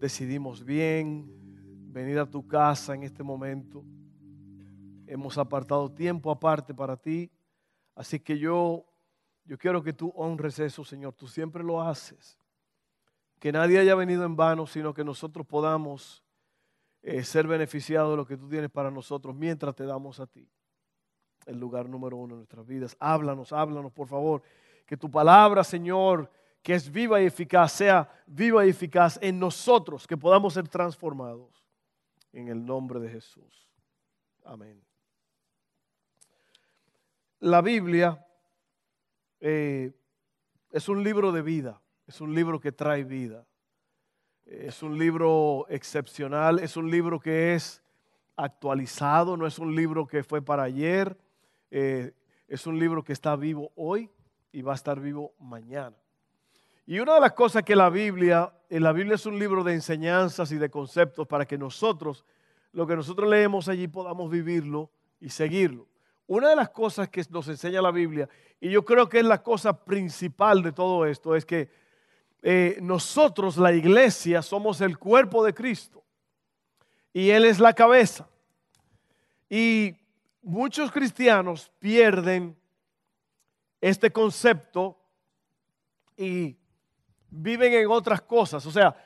decidimos 0.00 0.64
bien 0.64 1.30
venir 1.92 2.18
a 2.18 2.26
tu 2.26 2.46
casa 2.48 2.94
en 2.94 3.02
este 3.02 3.22
momento. 3.22 3.84
Hemos 5.06 5.36
apartado 5.36 5.92
tiempo 5.92 6.30
aparte 6.30 6.74
para 6.74 6.96
ti. 6.96 7.30
Así 7.94 8.18
que 8.18 8.38
yo, 8.38 8.86
yo 9.44 9.58
quiero 9.58 9.82
que 9.82 9.92
tú 9.92 10.12
honres 10.16 10.58
eso, 10.58 10.84
Señor. 10.84 11.12
Tú 11.12 11.28
siempre 11.28 11.62
lo 11.62 11.82
haces. 11.82 12.38
Que 13.38 13.52
nadie 13.52 13.78
haya 13.78 13.94
venido 13.94 14.24
en 14.24 14.36
vano, 14.36 14.66
sino 14.66 14.94
que 14.94 15.04
nosotros 15.04 15.46
podamos 15.46 16.24
eh, 17.02 17.22
ser 17.22 17.46
beneficiados 17.46 18.10
de 18.10 18.16
lo 18.16 18.26
que 18.26 18.36
tú 18.36 18.48
tienes 18.48 18.70
para 18.70 18.90
nosotros 18.90 19.34
mientras 19.34 19.74
te 19.74 19.84
damos 19.84 20.18
a 20.18 20.26
ti 20.26 20.48
el 21.46 21.58
lugar 21.58 21.88
número 21.88 22.16
uno 22.16 22.34
en 22.34 22.38
nuestras 22.40 22.66
vidas. 22.66 22.96
Háblanos, 23.00 23.52
háblanos, 23.52 23.92
por 23.92 24.06
favor. 24.06 24.42
Que 24.86 24.96
tu 24.96 25.10
palabra, 25.10 25.64
Señor, 25.64 26.30
que 26.62 26.74
es 26.74 26.90
viva 26.90 27.20
y 27.20 27.26
eficaz, 27.26 27.72
sea 27.72 28.08
viva 28.26 28.66
y 28.66 28.70
eficaz 28.70 29.18
en 29.22 29.38
nosotros, 29.38 30.06
que 30.06 30.16
podamos 30.16 30.54
ser 30.54 30.68
transformados 30.68 31.64
en 32.32 32.48
el 32.48 32.64
nombre 32.64 33.00
de 33.00 33.10
Jesús. 33.10 33.68
Amén. 34.44 34.82
La 37.40 37.62
Biblia 37.62 38.26
eh, 39.40 39.92
es 40.70 40.88
un 40.88 41.02
libro 41.02 41.32
de 41.32 41.42
vida, 41.42 41.80
es 42.06 42.20
un 42.20 42.34
libro 42.34 42.60
que 42.60 42.72
trae 42.72 43.04
vida, 43.04 43.46
es 44.44 44.82
un 44.82 44.98
libro 44.98 45.66
excepcional, 45.68 46.58
es 46.58 46.76
un 46.76 46.90
libro 46.90 47.18
que 47.20 47.54
es 47.54 47.82
actualizado, 48.36 49.36
no 49.36 49.46
es 49.46 49.58
un 49.58 49.74
libro 49.74 50.06
que 50.06 50.22
fue 50.22 50.42
para 50.42 50.64
ayer, 50.64 51.16
eh, 51.70 52.12
es 52.48 52.66
un 52.66 52.78
libro 52.78 53.02
que 53.04 53.12
está 53.12 53.36
vivo 53.36 53.72
hoy 53.76 54.10
y 54.52 54.62
va 54.62 54.72
a 54.72 54.74
estar 54.74 55.00
vivo 55.00 55.34
mañana. 55.38 55.99
Y 56.90 56.98
una 56.98 57.14
de 57.14 57.20
las 57.20 57.34
cosas 57.34 57.62
que 57.62 57.76
la 57.76 57.88
Biblia, 57.88 58.52
la 58.68 58.90
Biblia 58.90 59.14
es 59.14 59.24
un 59.24 59.38
libro 59.38 59.62
de 59.62 59.74
enseñanzas 59.74 60.50
y 60.50 60.56
de 60.56 60.70
conceptos 60.70 61.24
para 61.24 61.46
que 61.46 61.56
nosotros, 61.56 62.24
lo 62.72 62.84
que 62.84 62.96
nosotros 62.96 63.30
leemos 63.30 63.68
allí, 63.68 63.86
podamos 63.86 64.28
vivirlo 64.28 64.90
y 65.20 65.28
seguirlo. 65.30 65.86
Una 66.26 66.48
de 66.48 66.56
las 66.56 66.70
cosas 66.70 67.08
que 67.08 67.22
nos 67.30 67.46
enseña 67.46 67.80
la 67.80 67.92
Biblia, 67.92 68.28
y 68.60 68.70
yo 68.70 68.84
creo 68.84 69.08
que 69.08 69.20
es 69.20 69.24
la 69.24 69.40
cosa 69.40 69.84
principal 69.84 70.64
de 70.64 70.72
todo 70.72 71.06
esto, 71.06 71.36
es 71.36 71.46
que 71.46 71.70
eh, 72.42 72.76
nosotros, 72.82 73.56
la 73.56 73.72
iglesia, 73.72 74.42
somos 74.42 74.80
el 74.80 74.98
cuerpo 74.98 75.44
de 75.44 75.54
Cristo 75.54 76.02
y 77.12 77.30
Él 77.30 77.44
es 77.44 77.60
la 77.60 77.72
cabeza. 77.72 78.28
Y 79.48 79.94
muchos 80.42 80.90
cristianos 80.90 81.70
pierden 81.78 82.58
este 83.80 84.10
concepto 84.10 84.98
y 86.16 86.56
viven 87.30 87.72
en 87.72 87.88
otras 87.88 88.22
cosas. 88.22 88.64
O 88.66 88.70
sea, 88.70 88.96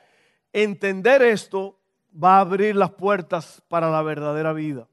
entender 0.51 1.21
esto 1.21 1.79
va 2.11 2.37
a 2.37 2.41
abrir 2.41 2.75
las 2.75 2.91
puertas 2.91 3.61
para 3.67 3.89
la 3.89 4.01
verdadera 4.01 4.53
vida. 4.53 4.87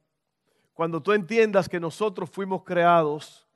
Cuando 0.75 1.02
tú 1.02 1.12
entiendas 1.12 1.69
que 1.69 1.81
nosotros 1.81 2.31
fuimos 2.31 2.65
creados 2.65 3.47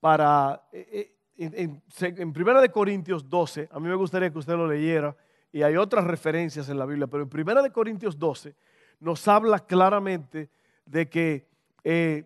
para... 0.00 0.66
Eh, 0.72 0.88
eh, 0.92 1.10
en, 1.36 2.32
Primera 2.32 2.60
de 2.60 2.70
Corintios 2.70 3.28
12, 3.28 3.68
a 3.72 3.80
mí 3.80 3.88
me 3.88 3.94
gustaría 3.96 4.30
que 4.30 4.38
usted 4.38 4.54
lo 4.54 4.68
leyera, 4.68 5.16
y 5.50 5.62
hay 5.62 5.76
otras 5.76 6.04
referencias 6.04 6.68
en 6.68 6.78
la 6.78 6.86
Biblia, 6.86 7.06
pero 7.06 7.22
en 7.22 7.28
Primera 7.28 7.62
de 7.62 7.72
Corintios 7.72 8.18
12 8.18 8.54
nos 9.00 9.26
habla 9.26 9.60
claramente 9.60 10.50
de 10.84 11.08
que 11.08 11.48
eh, 11.82 12.24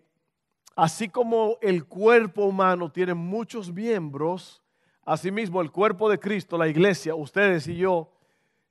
así 0.75 1.09
como 1.09 1.57
el 1.61 1.85
cuerpo 1.85 2.45
humano 2.45 2.91
tiene 2.91 3.13
muchos 3.13 3.71
miembros, 3.71 4.63
Asimismo, 5.09 5.59
el 5.59 5.71
cuerpo 5.71 6.07
de 6.07 6.19
Cristo, 6.19 6.55
la 6.55 6.67
iglesia, 6.67 7.15
ustedes 7.15 7.67
y 7.67 7.75
yo, 7.75 8.11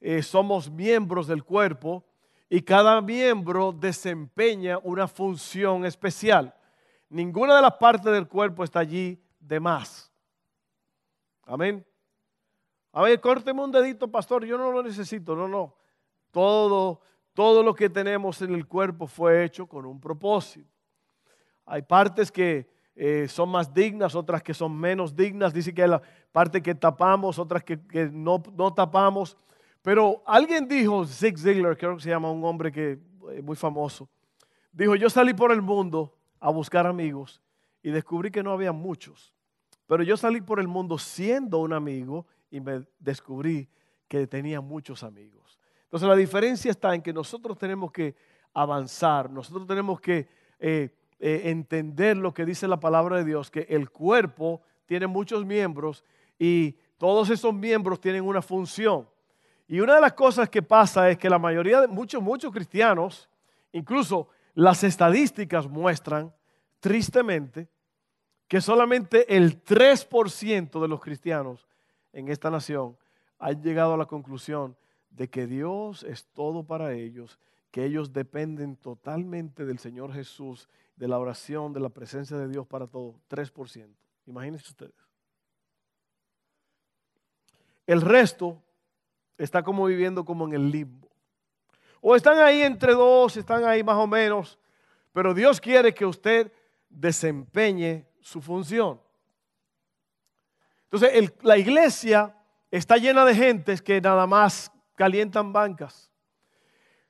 eh, 0.01 0.23
somos 0.23 0.71
miembros 0.71 1.27
del 1.27 1.43
cuerpo 1.43 2.05
y 2.49 2.63
cada 2.63 3.01
miembro 3.01 3.73
desempeña 3.73 4.79
una 4.85 5.09
función 5.09 5.85
especial. 5.85 6.55
Ninguna 7.09 7.57
de 7.57 7.63
las 7.63 7.75
partes 7.75 8.13
del 8.13 8.29
cuerpo 8.29 8.63
está 8.63 8.79
allí 8.79 9.21
de 9.41 9.59
más. 9.59 10.13
Amén. 11.43 11.85
A 12.93 13.03
ver, 13.03 13.21
córteme 13.21 13.61
un 13.61 13.73
dedito, 13.73 14.07
pastor, 14.07 14.45
yo 14.45 14.57
no 14.57 14.71
lo 14.71 14.81
necesito. 14.81 15.35
No, 15.35 15.49
no. 15.49 15.75
Todo, 16.31 17.01
todo 17.35 17.65
lo 17.65 17.75
que 17.75 17.91
tenemos 17.91 18.41
en 18.43 18.55
el 18.55 18.65
cuerpo 18.65 19.09
fue 19.09 19.43
hecho 19.43 19.67
con 19.67 19.85
un 19.85 19.99
propósito. 19.99 20.71
Hay 21.67 21.83
partes 21.83 22.31
que 22.31 22.78
eh, 23.01 23.29
son 23.29 23.51
más 23.51 23.73
dignas, 23.73 24.17
otras 24.17 24.43
que 24.43 24.53
son 24.53 24.77
menos 24.77 25.15
dignas. 25.15 25.55
Dice 25.55 25.73
que 25.73 25.83
hay 25.83 25.89
la 25.89 26.03
parte 26.33 26.61
que 26.61 26.75
tapamos, 26.75 27.39
otras 27.39 27.63
que, 27.63 27.79
no, 28.13 28.43
no, 28.57 28.75
tapamos. 28.75 29.39
Pero 29.83 30.21
alguien 30.27 30.67
dijo, 30.67 31.07
Zig 31.07 31.39
Ziglar, 31.39 31.79
creo 31.79 31.95
que 31.95 32.03
se 32.03 32.11
llama 32.11 32.29
un 32.29 32.45
hombre 32.45 32.73
que 32.73 32.99
eh, 33.31 33.41
muy 33.41 33.55
famoso, 33.55 34.09
dijo, 34.73 34.97
yo 34.97 35.09
salí 35.09 35.33
por 35.33 35.53
el 35.53 35.63
mundo 35.63 36.13
a 36.41 36.51
buscar 36.51 36.89
amigos 36.89 37.41
y 37.85 37.91
descubrí 37.91 38.33
que 38.33 38.43
no 38.43 38.51
había 38.51 38.73
muchos. 38.73 39.33
Pero 39.87 40.03
yo 40.03 40.17
salí 40.17 40.41
por 40.41 40.59
el 40.59 40.67
mundo 40.67 40.99
siendo 40.99 41.59
un 41.59 41.73
amigo 41.73 42.27
y 42.51 42.59
me 42.59 42.85
descubrí 42.99 43.69
que 44.09 44.27
tenía 44.27 44.61
muchos 44.61 45.05
amigos. 45.05 45.61
Entonces 45.85 46.09
la 46.09 46.17
diferencia 46.17 46.73
está 46.73 46.97
en 46.97 47.03
que 47.03 47.13
nosotros 47.13 47.57
tenemos 47.57 47.93
que 47.93 48.17
avanzar, 48.53 49.31
nosotros 49.31 49.69
tenemos 49.69 50.01
que 50.01 50.29
eh, 50.59 50.91
eh, 51.21 51.43
entender 51.47 52.17
lo 52.17 52.33
que 52.33 52.45
dice 52.45 52.69
la 52.69 52.81
palabra 52.81 53.17
de 53.17 53.25
Dios, 53.25 53.51
que 53.51 53.67
el 53.69 53.91
cuerpo 53.91 54.63
tiene 54.87 55.07
muchos 55.07 55.45
miembros 55.45 56.05
y 56.39 56.77
todos 56.97 57.31
esos 57.31 57.53
miembros 57.53 58.01
tienen 58.01 58.25
una 58.25 58.43
función. 58.43 59.09
Y 59.67 59.81
una 59.81 59.97
de 59.97 60.01
las 60.01 60.15
cosas 60.15 60.49
que 60.49 60.63
pasa 60.63 61.11
es 61.11 61.19
que 61.19 61.29
la 61.29 61.39
mayoría 61.39 61.81
de 61.81 61.89
muchos, 61.89 62.23
muchos 62.23 62.53
cristianos, 62.53 63.29
incluso 63.73 64.29
las 64.55 64.83
estadísticas 64.83 65.69
muestran 65.69 66.33
tristemente 66.81 67.69
que 68.49 68.61
solamente 68.61 69.37
el 69.37 69.63
3% 69.63 70.81
de 70.81 70.89
los 70.89 71.01
cristianos 71.01 71.67
en 72.13 72.29
esta 72.29 72.51
nación 72.51 72.97
han 73.39 73.63
llegado 73.63 73.95
a 73.95 73.99
la 73.99 74.07
conclusión 74.07 74.77
de 75.11 75.29
que 75.29 75.47
Dios 75.47 76.03
es 76.03 76.27
todo 76.27 76.65
para 76.65 76.95
ellos, 76.95 77.39
que 77.71 77.85
ellos 77.85 78.13
dependen 78.13 78.77
totalmente 78.77 79.67
del 79.67 79.79
Señor 79.79 80.13
Jesús 80.13 80.69
de 80.99 81.07
la 81.07 81.19
oración, 81.19 81.73
de 81.73 81.81
la 81.81 81.89
presencia 81.89 82.37
de 82.37 82.49
Dios 82.49 82.67
para 82.67 82.89
todo, 82.89 83.15
3%. 83.31 83.89
Imagínense 84.27 84.69
ustedes. 84.69 84.95
El 87.87 88.03
resto 88.03 88.61
está 89.39 89.63
como 89.63 89.87
viviendo 89.87 90.25
como 90.25 90.47
en 90.47 90.55
el 90.55 90.71
limbo. 90.71 91.09
O 92.01 92.17
están 92.17 92.39
ahí 92.39 92.63
entre 92.63 92.93
dos, 92.93 93.37
están 93.37 93.65
ahí 93.65 93.83
más 93.83 93.97
o 93.97 94.07
menos, 94.07 94.59
pero 95.13 95.33
Dios 95.35 95.61
quiere 95.61 95.95
que 95.95 96.05
usted 96.05 96.53
desempeñe 96.89 98.07
su 98.21 98.43
función. 98.43 99.01
Entonces, 100.85 101.33
la 101.43 101.57
iglesia 101.57 102.37
está 102.71 102.97
llena 102.97 103.25
de 103.25 103.35
gentes 103.35 103.81
que 103.81 104.01
nada 104.01 104.27
más 104.27 104.73
calientan 104.97 105.53
bancas 105.53 106.11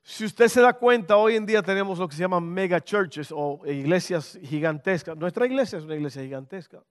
si 0.09 0.25
usted 0.25 0.49
se 0.49 0.63
da 0.63 0.73
cuenta, 0.73 1.19
hoy 1.19 1.37
en 1.37 1.45
día 1.45 1.63
tenemos 1.63 1.99
lo 1.99 2.09
que 2.09 2.17
se 2.17 2.23
llaman 2.23 2.43
mega 2.43 2.81
churches 2.81 3.29
o 3.31 3.61
iglesias 3.67 4.39
gigantescas. 4.43 5.15
Nuestra 5.15 5.45
iglesia 5.45 5.79
es 5.79 5.85
una 5.85 5.97
iglesia 5.97 6.23
gigantesca. 6.23 6.83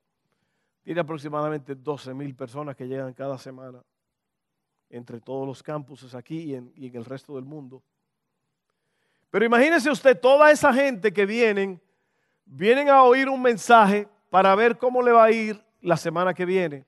Tiene 0.84 1.02
aproximadamente 1.02 1.74
12 1.74 2.14
mil 2.14 2.36
personas 2.36 2.76
que 2.76 2.88
llegan 2.88 3.12
cada 3.14 3.40
semana 3.40 3.82
entre 4.92 5.20
todos 5.20 5.48
los 5.48 5.64
campuses 5.64 6.14
aquí 6.14 6.42
y 6.42 6.54
en, 6.54 6.72
y 6.76 6.90
en 6.90 6.96
el 6.96 7.06
resto 7.06 7.34
del 7.34 7.44
mundo. 7.44 7.82
Pero 9.32 9.46
imagínese 9.46 9.90
usted 9.90 10.20
toda 10.20 10.52
esa 10.52 10.72
gente 10.72 11.12
que 11.12 11.26
vienen, 11.26 11.82
vienen 12.46 12.88
a 12.88 13.02
oír 13.02 13.30
un 13.30 13.42
mensaje 13.42 14.08
para 14.30 14.54
ver 14.54 14.78
cómo 14.78 15.02
le 15.02 15.12
va 15.12 15.24
a 15.24 15.32
ir 15.32 15.60
la 15.82 15.98
semana 15.98 16.36
que 16.36 16.46
viene. 16.46 16.86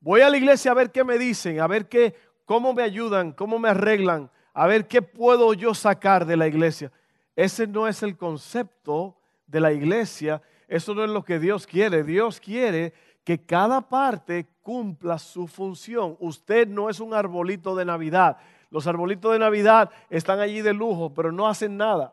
Voy 0.00 0.20
a 0.20 0.30
la 0.30 0.36
iglesia 0.36 0.72
a 0.72 0.74
ver 0.74 0.90
qué 0.90 1.04
me 1.04 1.16
dicen, 1.16 1.60
a 1.60 1.68
ver 1.68 1.88
qué, 1.88 2.16
cómo 2.44 2.74
me 2.74 2.82
ayudan, 2.82 3.30
cómo 3.30 3.60
me 3.60 3.68
arreglan, 3.68 4.32
a 4.58 4.66
ver 4.66 4.88
qué 4.88 5.02
puedo 5.02 5.54
yo 5.54 5.72
sacar 5.72 6.26
de 6.26 6.36
la 6.36 6.48
iglesia. 6.48 6.90
Ese 7.36 7.68
no 7.68 7.86
es 7.86 8.02
el 8.02 8.16
concepto 8.16 9.16
de 9.46 9.60
la 9.60 9.72
iglesia, 9.72 10.42
eso 10.66 10.96
no 10.96 11.04
es 11.04 11.10
lo 11.10 11.24
que 11.24 11.38
Dios 11.38 11.64
quiere. 11.64 12.02
Dios 12.02 12.40
quiere 12.40 12.92
que 13.22 13.40
cada 13.40 13.80
parte 13.80 14.48
cumpla 14.60 15.16
su 15.20 15.46
función. 15.46 16.16
Usted 16.18 16.66
no 16.66 16.90
es 16.90 16.98
un 16.98 17.14
arbolito 17.14 17.76
de 17.76 17.84
Navidad. 17.84 18.38
Los 18.68 18.88
arbolitos 18.88 19.32
de 19.32 19.38
Navidad 19.38 19.92
están 20.10 20.40
allí 20.40 20.60
de 20.60 20.74
lujo, 20.74 21.14
pero 21.14 21.30
no 21.30 21.46
hacen 21.46 21.76
nada. 21.76 22.12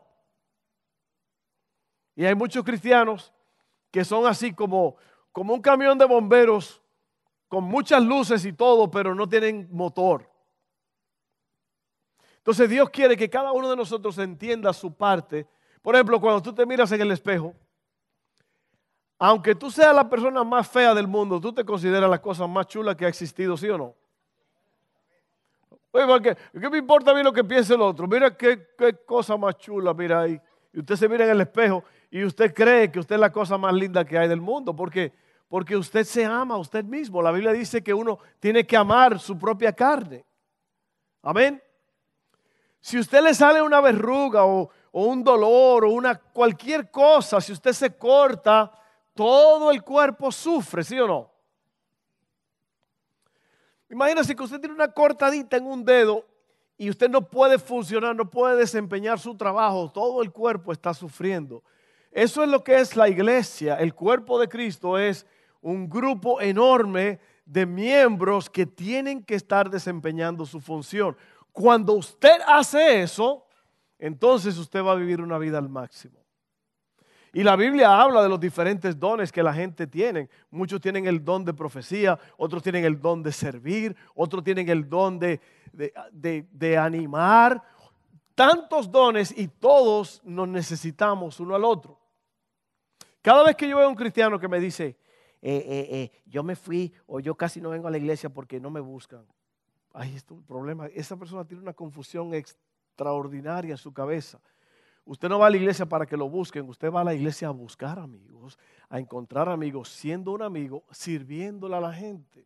Y 2.14 2.26
hay 2.26 2.36
muchos 2.36 2.62
cristianos 2.62 3.32
que 3.90 4.04
son 4.04 4.24
así 4.24 4.52
como, 4.52 4.94
como 5.32 5.52
un 5.52 5.60
camión 5.60 5.98
de 5.98 6.04
bomberos 6.04 6.80
con 7.48 7.64
muchas 7.64 8.04
luces 8.04 8.44
y 8.44 8.52
todo, 8.52 8.88
pero 8.88 9.16
no 9.16 9.28
tienen 9.28 9.68
motor. 9.72 10.35
Entonces 12.46 12.70
Dios 12.70 12.88
quiere 12.90 13.16
que 13.16 13.28
cada 13.28 13.50
uno 13.50 13.68
de 13.68 13.74
nosotros 13.74 14.16
entienda 14.18 14.72
su 14.72 14.94
parte. 14.94 15.48
Por 15.82 15.96
ejemplo, 15.96 16.20
cuando 16.20 16.40
tú 16.40 16.54
te 16.54 16.64
miras 16.64 16.92
en 16.92 17.00
el 17.00 17.10
espejo, 17.10 17.52
aunque 19.18 19.56
tú 19.56 19.68
seas 19.68 19.92
la 19.92 20.08
persona 20.08 20.44
más 20.44 20.68
fea 20.68 20.94
del 20.94 21.08
mundo, 21.08 21.40
tú 21.40 21.52
te 21.52 21.64
consideras 21.64 22.08
la 22.08 22.22
cosa 22.22 22.46
más 22.46 22.68
chula 22.68 22.96
que 22.96 23.04
ha 23.04 23.08
existido, 23.08 23.56
¿sí 23.56 23.68
o 23.68 23.76
no? 23.76 23.96
Oye, 25.90 26.36
¿qué, 26.52 26.70
me 26.70 26.78
importa 26.78 27.10
a 27.10 27.14
mí 27.14 27.22
lo 27.24 27.32
que 27.32 27.42
piense 27.42 27.74
el 27.74 27.80
otro? 27.80 28.06
Mira 28.06 28.36
qué, 28.36 28.68
qué 28.78 28.94
cosa 29.04 29.36
más 29.36 29.58
chula, 29.58 29.92
mira 29.92 30.20
ahí. 30.20 30.40
Y 30.72 30.78
usted 30.78 30.94
se 30.94 31.08
mira 31.08 31.24
en 31.24 31.32
el 31.32 31.40
espejo 31.40 31.82
y 32.12 32.22
usted 32.22 32.54
cree 32.54 32.92
que 32.92 33.00
usted 33.00 33.16
es 33.16 33.20
la 33.20 33.32
cosa 33.32 33.58
más 33.58 33.74
linda 33.74 34.04
que 34.04 34.16
hay 34.16 34.28
del 34.28 34.40
mundo. 34.40 34.76
porque 34.76 35.12
Porque 35.48 35.76
usted 35.76 36.04
se 36.04 36.24
ama 36.24 36.54
a 36.54 36.58
usted 36.58 36.84
mismo. 36.84 37.20
La 37.20 37.32
Biblia 37.32 37.50
dice 37.50 37.82
que 37.82 37.92
uno 37.92 38.20
tiene 38.38 38.64
que 38.64 38.76
amar 38.76 39.18
su 39.18 39.36
propia 39.36 39.72
carne. 39.72 40.24
Amén. 41.22 41.60
Si 42.86 42.96
usted 43.00 43.20
le 43.20 43.34
sale 43.34 43.60
una 43.60 43.80
verruga 43.80 44.44
o, 44.44 44.70
un 44.92 45.24
dolor 45.24 45.84
o 45.84 45.90
una 45.90 46.14
cualquier 46.14 46.88
cosa, 46.88 47.40
si 47.40 47.50
usted 47.50 47.72
se 47.72 47.96
corta, 47.96 48.70
todo 49.12 49.72
el 49.72 49.82
cuerpo 49.82 50.30
sufre, 50.30 50.84
¿sí 50.84 50.96
o 51.00 51.08
no? 51.08 51.28
Imagínese 53.90 54.36
que 54.36 54.42
usted 54.44 54.60
tiene 54.60 54.76
una 54.76 54.86
cortadita 54.86 55.56
en 55.56 55.66
un 55.66 55.84
dedo 55.84 56.24
y 56.78 56.88
usted 56.88 57.10
no 57.10 57.28
puede 57.28 57.58
funcionar, 57.58 58.14
no 58.14 58.30
puede 58.30 58.54
desempeñar 58.54 59.18
su 59.18 59.36
trabajo, 59.36 59.90
todo 59.90 60.22
el 60.22 60.30
cuerpo 60.30 60.70
está 60.70 60.94
sufriendo. 60.94 61.64
Eso 62.12 62.44
es 62.44 62.48
lo 62.48 62.62
que 62.62 62.78
es 62.78 62.94
la 62.94 63.08
iglesia. 63.08 63.74
El 63.80 63.94
cuerpo 63.94 64.38
de 64.38 64.48
Cristo 64.48 64.96
es 64.96 65.26
un 65.60 65.88
grupo 65.88 66.40
enorme 66.40 67.18
de 67.46 67.66
miembros 67.66 68.48
que 68.48 68.64
tienen 68.64 69.24
que 69.24 69.34
estar 69.34 69.70
desempeñando 69.70 70.46
su 70.46 70.60
función. 70.60 71.16
Cuando 71.56 71.94
usted 71.94 72.38
hace 72.46 73.00
eso, 73.00 73.46
entonces 73.98 74.58
usted 74.58 74.84
va 74.84 74.92
a 74.92 74.94
vivir 74.94 75.22
una 75.22 75.38
vida 75.38 75.56
al 75.56 75.70
máximo. 75.70 76.22
Y 77.32 77.42
la 77.42 77.56
Biblia 77.56 77.98
habla 77.98 78.22
de 78.22 78.28
los 78.28 78.38
diferentes 78.38 79.00
dones 79.00 79.32
que 79.32 79.42
la 79.42 79.54
gente 79.54 79.86
tiene. 79.86 80.28
Muchos 80.50 80.82
tienen 80.82 81.06
el 81.06 81.24
don 81.24 81.46
de 81.46 81.54
profecía, 81.54 82.18
otros 82.36 82.62
tienen 82.62 82.84
el 82.84 83.00
don 83.00 83.22
de 83.22 83.32
servir, 83.32 83.96
otros 84.14 84.44
tienen 84.44 84.68
el 84.68 84.86
don 84.86 85.18
de, 85.18 85.40
de, 86.12 86.76
animar. 86.76 87.62
Tantos 88.34 88.92
dones 88.92 89.32
y 89.34 89.48
todos 89.48 90.20
nos 90.24 90.48
necesitamos 90.48 91.40
uno 91.40 91.54
al 91.54 91.64
otro. 91.64 91.98
Cada 93.22 93.42
vez 93.44 93.56
que 93.56 93.66
yo 93.66 93.78
veo 93.78 93.86
a 93.86 93.88
un 93.88 93.94
cristiano 93.94 94.38
que 94.38 94.46
me 94.46 94.60
dice, 94.60 94.98
eh, 95.40 95.64
eh, 95.66 95.88
eh, 95.90 96.22
yo 96.26 96.42
me 96.42 96.54
fui 96.54 96.92
o 97.06 97.18
yo 97.18 97.34
casi 97.34 97.62
no 97.62 97.70
vengo 97.70 97.88
a 97.88 97.90
la 97.90 97.96
iglesia 97.96 98.28
porque 98.28 98.60
no 98.60 98.68
me 98.68 98.80
buscan. 98.80 99.24
Ahí 99.96 100.14
está 100.14 100.34
un 100.34 100.42
problema. 100.42 100.88
Esa 100.88 101.16
persona 101.16 101.42
tiene 101.46 101.62
una 101.62 101.72
confusión 101.72 102.34
extraordinaria 102.34 103.70
en 103.70 103.78
su 103.78 103.94
cabeza. 103.94 104.38
Usted 105.06 105.26
no 105.26 105.38
va 105.38 105.46
a 105.46 105.50
la 105.50 105.56
iglesia 105.56 105.86
para 105.86 106.04
que 106.04 106.18
lo 106.18 106.28
busquen, 106.28 106.68
usted 106.68 106.92
va 106.92 107.00
a 107.00 107.04
la 107.04 107.14
iglesia 107.14 107.48
a 107.48 107.52
buscar 107.52 107.98
amigos, 107.98 108.58
a 108.90 108.98
encontrar 108.98 109.48
amigos, 109.48 109.88
siendo 109.88 110.32
un 110.32 110.42
amigo, 110.42 110.84
sirviéndole 110.90 111.76
a 111.76 111.80
la 111.80 111.94
gente. 111.94 112.44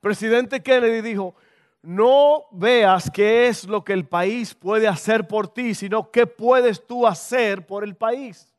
Presidente 0.00 0.62
Kennedy 0.62 1.02
dijo, 1.02 1.34
no 1.82 2.44
veas 2.50 3.10
qué 3.10 3.48
es 3.48 3.68
lo 3.68 3.84
que 3.84 3.92
el 3.92 4.08
país 4.08 4.54
puede 4.54 4.88
hacer 4.88 5.28
por 5.28 5.48
ti, 5.48 5.74
sino 5.74 6.10
qué 6.10 6.26
puedes 6.26 6.86
tú 6.86 7.06
hacer 7.06 7.66
por 7.66 7.84
el 7.84 7.94
país. 7.94 8.53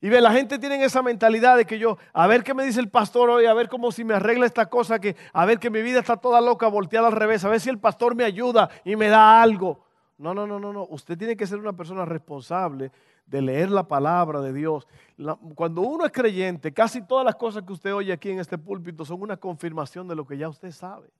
Y 0.00 0.08
ve, 0.08 0.20
la 0.20 0.32
gente 0.32 0.58
tiene 0.58 0.82
esa 0.84 1.02
mentalidad 1.02 1.56
de 1.56 1.64
que 1.64 1.78
yo, 1.78 1.98
a 2.12 2.26
ver 2.28 2.44
qué 2.44 2.54
me 2.54 2.64
dice 2.64 2.78
el 2.78 2.88
pastor 2.88 3.30
hoy, 3.30 3.46
a 3.46 3.54
ver 3.54 3.68
cómo 3.68 3.90
si 3.90 4.04
me 4.04 4.14
arregla 4.14 4.46
esta 4.46 4.66
cosa, 4.66 5.00
que 5.00 5.16
a 5.32 5.44
ver 5.44 5.58
que 5.58 5.70
mi 5.70 5.82
vida 5.82 5.98
está 5.98 6.16
toda 6.16 6.40
loca, 6.40 6.68
volteada 6.68 7.08
al 7.08 7.14
revés, 7.14 7.44
a 7.44 7.48
ver 7.48 7.60
si 7.60 7.68
el 7.68 7.78
pastor 7.78 8.14
me 8.14 8.24
ayuda 8.24 8.70
y 8.84 8.94
me 8.94 9.08
da 9.08 9.42
algo. 9.42 9.84
No, 10.16 10.34
no, 10.34 10.46
no, 10.46 10.60
no, 10.60 10.72
no. 10.72 10.86
Usted 10.90 11.18
tiene 11.18 11.36
que 11.36 11.46
ser 11.46 11.58
una 11.58 11.72
persona 11.72 12.04
responsable 12.04 12.92
de 13.26 13.42
leer 13.42 13.70
la 13.70 13.86
palabra 13.86 14.40
de 14.40 14.52
Dios. 14.52 14.86
cuando 15.54 15.82
uno 15.82 16.06
es 16.06 16.12
creyente, 16.12 16.72
casi 16.72 17.02
todas 17.02 17.24
las 17.24 17.36
cosas 17.36 17.64
que 17.64 17.72
usted 17.72 17.94
oye 17.94 18.12
aquí 18.12 18.30
en 18.30 18.40
este 18.40 18.56
púlpito 18.56 19.04
son 19.04 19.20
una 19.20 19.36
confirmación 19.36 20.08
de 20.08 20.14
lo 20.14 20.26
que 20.26 20.38
ya 20.38 20.48
usted 20.48 20.70
sabe. 20.70 21.10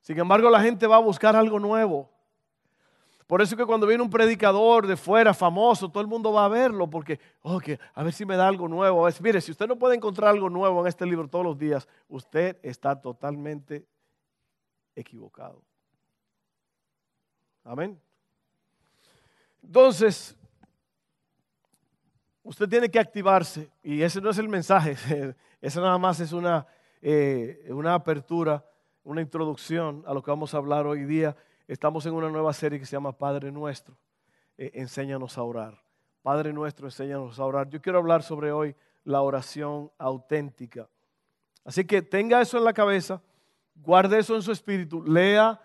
Sin 0.00 0.18
embargo, 0.18 0.50
la 0.50 0.60
gente 0.60 0.86
va 0.86 0.96
a 0.96 1.00
buscar 1.00 1.36
algo 1.36 1.60
nuevo. 1.60 2.10
Por 3.32 3.40
eso 3.40 3.56
que 3.56 3.64
cuando 3.64 3.86
viene 3.86 4.02
un 4.02 4.10
predicador 4.10 4.86
de 4.86 4.94
fuera 4.94 5.32
famoso, 5.32 5.88
todo 5.88 6.02
el 6.02 6.06
mundo 6.06 6.34
va 6.34 6.44
a 6.44 6.48
verlo 6.48 6.90
porque, 6.90 7.18
oh, 7.40 7.58
a 7.94 8.02
ver 8.02 8.12
si 8.12 8.26
me 8.26 8.36
da 8.36 8.46
algo 8.46 8.68
nuevo. 8.68 9.08
mire, 9.22 9.40
si 9.40 9.50
usted 9.50 9.66
no 9.66 9.78
puede 9.78 9.96
encontrar 9.96 10.28
algo 10.28 10.50
nuevo 10.50 10.82
en 10.82 10.86
este 10.86 11.06
libro 11.06 11.26
todos 11.26 11.42
los 11.42 11.58
días, 11.58 11.88
usted 12.10 12.58
está 12.62 13.00
totalmente 13.00 13.86
equivocado. 14.94 15.62
Amén. 17.64 17.98
Entonces, 19.62 20.36
usted 22.42 22.68
tiene 22.68 22.90
que 22.90 22.98
activarse 22.98 23.70
y 23.82 24.02
ese 24.02 24.20
no 24.20 24.28
es 24.28 24.36
el 24.36 24.50
mensaje, 24.50 25.34
ese 25.62 25.80
nada 25.80 25.96
más 25.96 26.20
es 26.20 26.32
una, 26.32 26.66
eh, 27.00 27.66
una 27.70 27.94
apertura, 27.94 28.62
una 29.04 29.22
introducción 29.22 30.04
a 30.06 30.12
lo 30.12 30.22
que 30.22 30.30
vamos 30.30 30.52
a 30.52 30.58
hablar 30.58 30.86
hoy 30.86 31.06
día. 31.06 31.34
Estamos 31.68 32.04
en 32.06 32.14
una 32.14 32.28
nueva 32.28 32.52
serie 32.52 32.78
que 32.78 32.86
se 32.86 32.96
llama 32.96 33.16
Padre 33.16 33.52
Nuestro, 33.52 33.96
eh, 34.58 34.72
enséñanos 34.74 35.38
a 35.38 35.42
orar. 35.42 35.80
Padre 36.20 36.52
Nuestro, 36.52 36.86
enséñanos 36.86 37.38
a 37.38 37.44
orar. 37.44 37.68
Yo 37.68 37.80
quiero 37.80 37.98
hablar 37.98 38.22
sobre 38.22 38.50
hoy 38.50 38.74
la 39.04 39.22
oración 39.22 39.90
auténtica. 39.98 40.88
Así 41.64 41.84
que 41.84 42.02
tenga 42.02 42.40
eso 42.40 42.58
en 42.58 42.64
la 42.64 42.72
cabeza, 42.72 43.22
guarde 43.76 44.18
eso 44.18 44.34
en 44.34 44.42
su 44.42 44.50
espíritu, 44.50 45.02
lea 45.02 45.60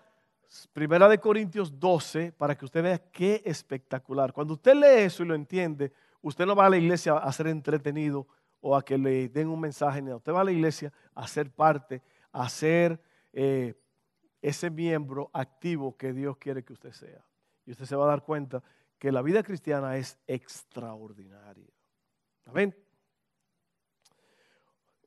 Primera 0.72 1.08
de 1.08 1.18
Corintios 1.18 1.78
12, 1.78 2.32
para 2.32 2.56
que 2.56 2.64
usted 2.64 2.82
vea 2.82 2.98
qué 2.98 3.42
espectacular. 3.44 4.32
Cuando 4.32 4.54
usted 4.54 4.74
lee 4.74 5.04
eso 5.04 5.22
y 5.22 5.26
lo 5.26 5.34
entiende, 5.34 5.92
usted 6.22 6.46
no 6.46 6.56
va 6.56 6.66
a 6.66 6.70
la 6.70 6.78
iglesia 6.78 7.18
a 7.18 7.30
ser 7.32 7.48
entretenido 7.48 8.26
o 8.60 8.74
a 8.74 8.82
que 8.82 8.96
le 8.96 9.28
den 9.28 9.48
un 9.48 9.60
mensaje. 9.60 10.02
Usted 10.02 10.32
va 10.32 10.40
a 10.40 10.44
la 10.44 10.52
iglesia 10.52 10.92
a 11.14 11.26
ser 11.26 11.50
parte, 11.50 12.02
a 12.32 12.48
ser 12.48 12.98
eh, 13.32 13.74
ese 14.40 14.70
miembro 14.70 15.30
activo 15.32 15.96
que 15.96 16.12
Dios 16.12 16.36
quiere 16.36 16.64
que 16.64 16.72
usted 16.72 16.92
sea. 16.92 17.24
Y 17.66 17.72
usted 17.72 17.84
se 17.84 17.96
va 17.96 18.04
a 18.04 18.08
dar 18.08 18.22
cuenta 18.22 18.62
que 18.98 19.12
la 19.12 19.22
vida 19.22 19.42
cristiana 19.42 19.96
es 19.96 20.18
extraordinaria. 20.26 21.68
Amén. 22.46 22.74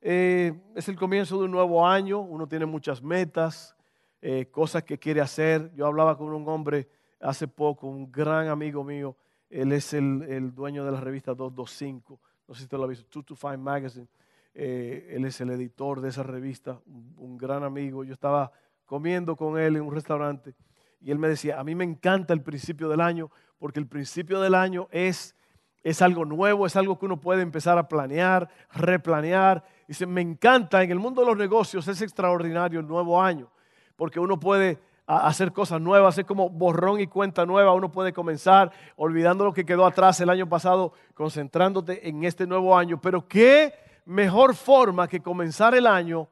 Eh, 0.00 0.52
es 0.74 0.88
el 0.88 0.96
comienzo 0.96 1.38
de 1.38 1.44
un 1.44 1.50
nuevo 1.50 1.86
año, 1.86 2.20
uno 2.20 2.48
tiene 2.48 2.66
muchas 2.66 3.02
metas, 3.02 3.76
eh, 4.20 4.46
cosas 4.50 4.82
que 4.82 4.98
quiere 4.98 5.20
hacer. 5.20 5.72
Yo 5.74 5.86
hablaba 5.86 6.16
con 6.16 6.32
un 6.32 6.48
hombre 6.48 6.88
hace 7.20 7.46
poco, 7.46 7.86
un 7.86 8.10
gran 8.10 8.48
amigo 8.48 8.82
mío, 8.82 9.16
él 9.48 9.70
es 9.72 9.92
el, 9.92 10.54
dueño 10.54 10.84
de 10.84 10.92
la 10.92 11.00
revista 11.00 11.34
225, 11.34 12.20
no 12.48 12.54
sé 12.54 12.60
si 12.60 12.64
usted 12.64 12.78
lo 12.78 12.84
ha 12.84 12.88
visto, 12.88 13.04
225 13.04 13.58
Magazine. 13.62 14.08
Eh, 14.54 15.12
él 15.14 15.24
es 15.24 15.40
el 15.40 15.50
editor 15.50 16.00
de 16.00 16.08
esa 16.08 16.22
revista, 16.22 16.80
un, 16.86 17.36
gran 17.36 17.62
amigo. 17.62 18.02
Yo 18.02 18.12
estaba 18.12 18.50
comiendo 18.92 19.36
con 19.36 19.58
él 19.58 19.76
en 19.76 19.82
un 19.84 19.94
restaurante 19.94 20.54
y 21.00 21.10
él 21.10 21.18
me 21.18 21.26
decía, 21.26 21.58
a 21.58 21.64
mí 21.64 21.74
me 21.74 21.82
encanta 21.82 22.34
el 22.34 22.42
principio 22.42 22.90
del 22.90 23.00
año 23.00 23.30
porque 23.58 23.80
el 23.80 23.86
principio 23.86 24.38
del 24.38 24.54
año 24.54 24.86
es, 24.90 25.34
es 25.82 26.02
algo 26.02 26.26
nuevo, 26.26 26.66
es 26.66 26.76
algo 26.76 26.98
que 26.98 27.06
uno 27.06 27.18
puede 27.18 27.40
empezar 27.40 27.78
a 27.78 27.88
planear, 27.88 28.50
replanear. 28.70 29.64
Dice, 29.88 30.04
me 30.04 30.20
encanta, 30.20 30.82
en 30.82 30.90
el 30.90 30.98
mundo 30.98 31.22
de 31.22 31.28
los 31.28 31.38
negocios 31.38 31.88
es 31.88 32.02
extraordinario 32.02 32.80
el 32.80 32.86
nuevo 32.86 33.22
año 33.22 33.50
porque 33.96 34.20
uno 34.20 34.38
puede 34.38 34.78
hacer 35.06 35.54
cosas 35.54 35.80
nuevas, 35.80 36.18
es 36.18 36.26
como 36.26 36.50
borrón 36.50 37.00
y 37.00 37.06
cuenta 37.06 37.46
nueva, 37.46 37.72
uno 37.72 37.90
puede 37.90 38.12
comenzar 38.12 38.72
olvidando 38.96 39.44
lo 39.44 39.54
que 39.54 39.64
quedó 39.64 39.86
atrás 39.86 40.20
el 40.20 40.28
año 40.28 40.50
pasado, 40.50 40.92
concentrándote 41.14 42.06
en 42.10 42.24
este 42.24 42.46
nuevo 42.46 42.76
año. 42.76 43.00
Pero 43.00 43.26
qué 43.26 43.72
mejor 44.04 44.54
forma 44.54 45.08
que 45.08 45.22
comenzar 45.22 45.74
el 45.74 45.86
año 45.86 46.28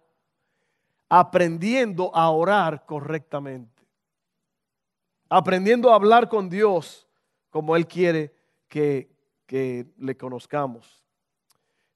aprendiendo 1.11 2.11
a 2.15 2.31
orar 2.31 2.87
correctamente, 2.87 3.87
aprendiendo 5.29 5.91
a 5.91 5.97
hablar 5.97 6.31
con 6.31 6.49
Dios 6.49 7.07
como 7.51 7.77
Él 7.77 7.87
quiere 7.87 8.33
que, 8.69 9.15
que 9.45 9.87
le 9.99 10.17
conozcamos. 10.17 11.05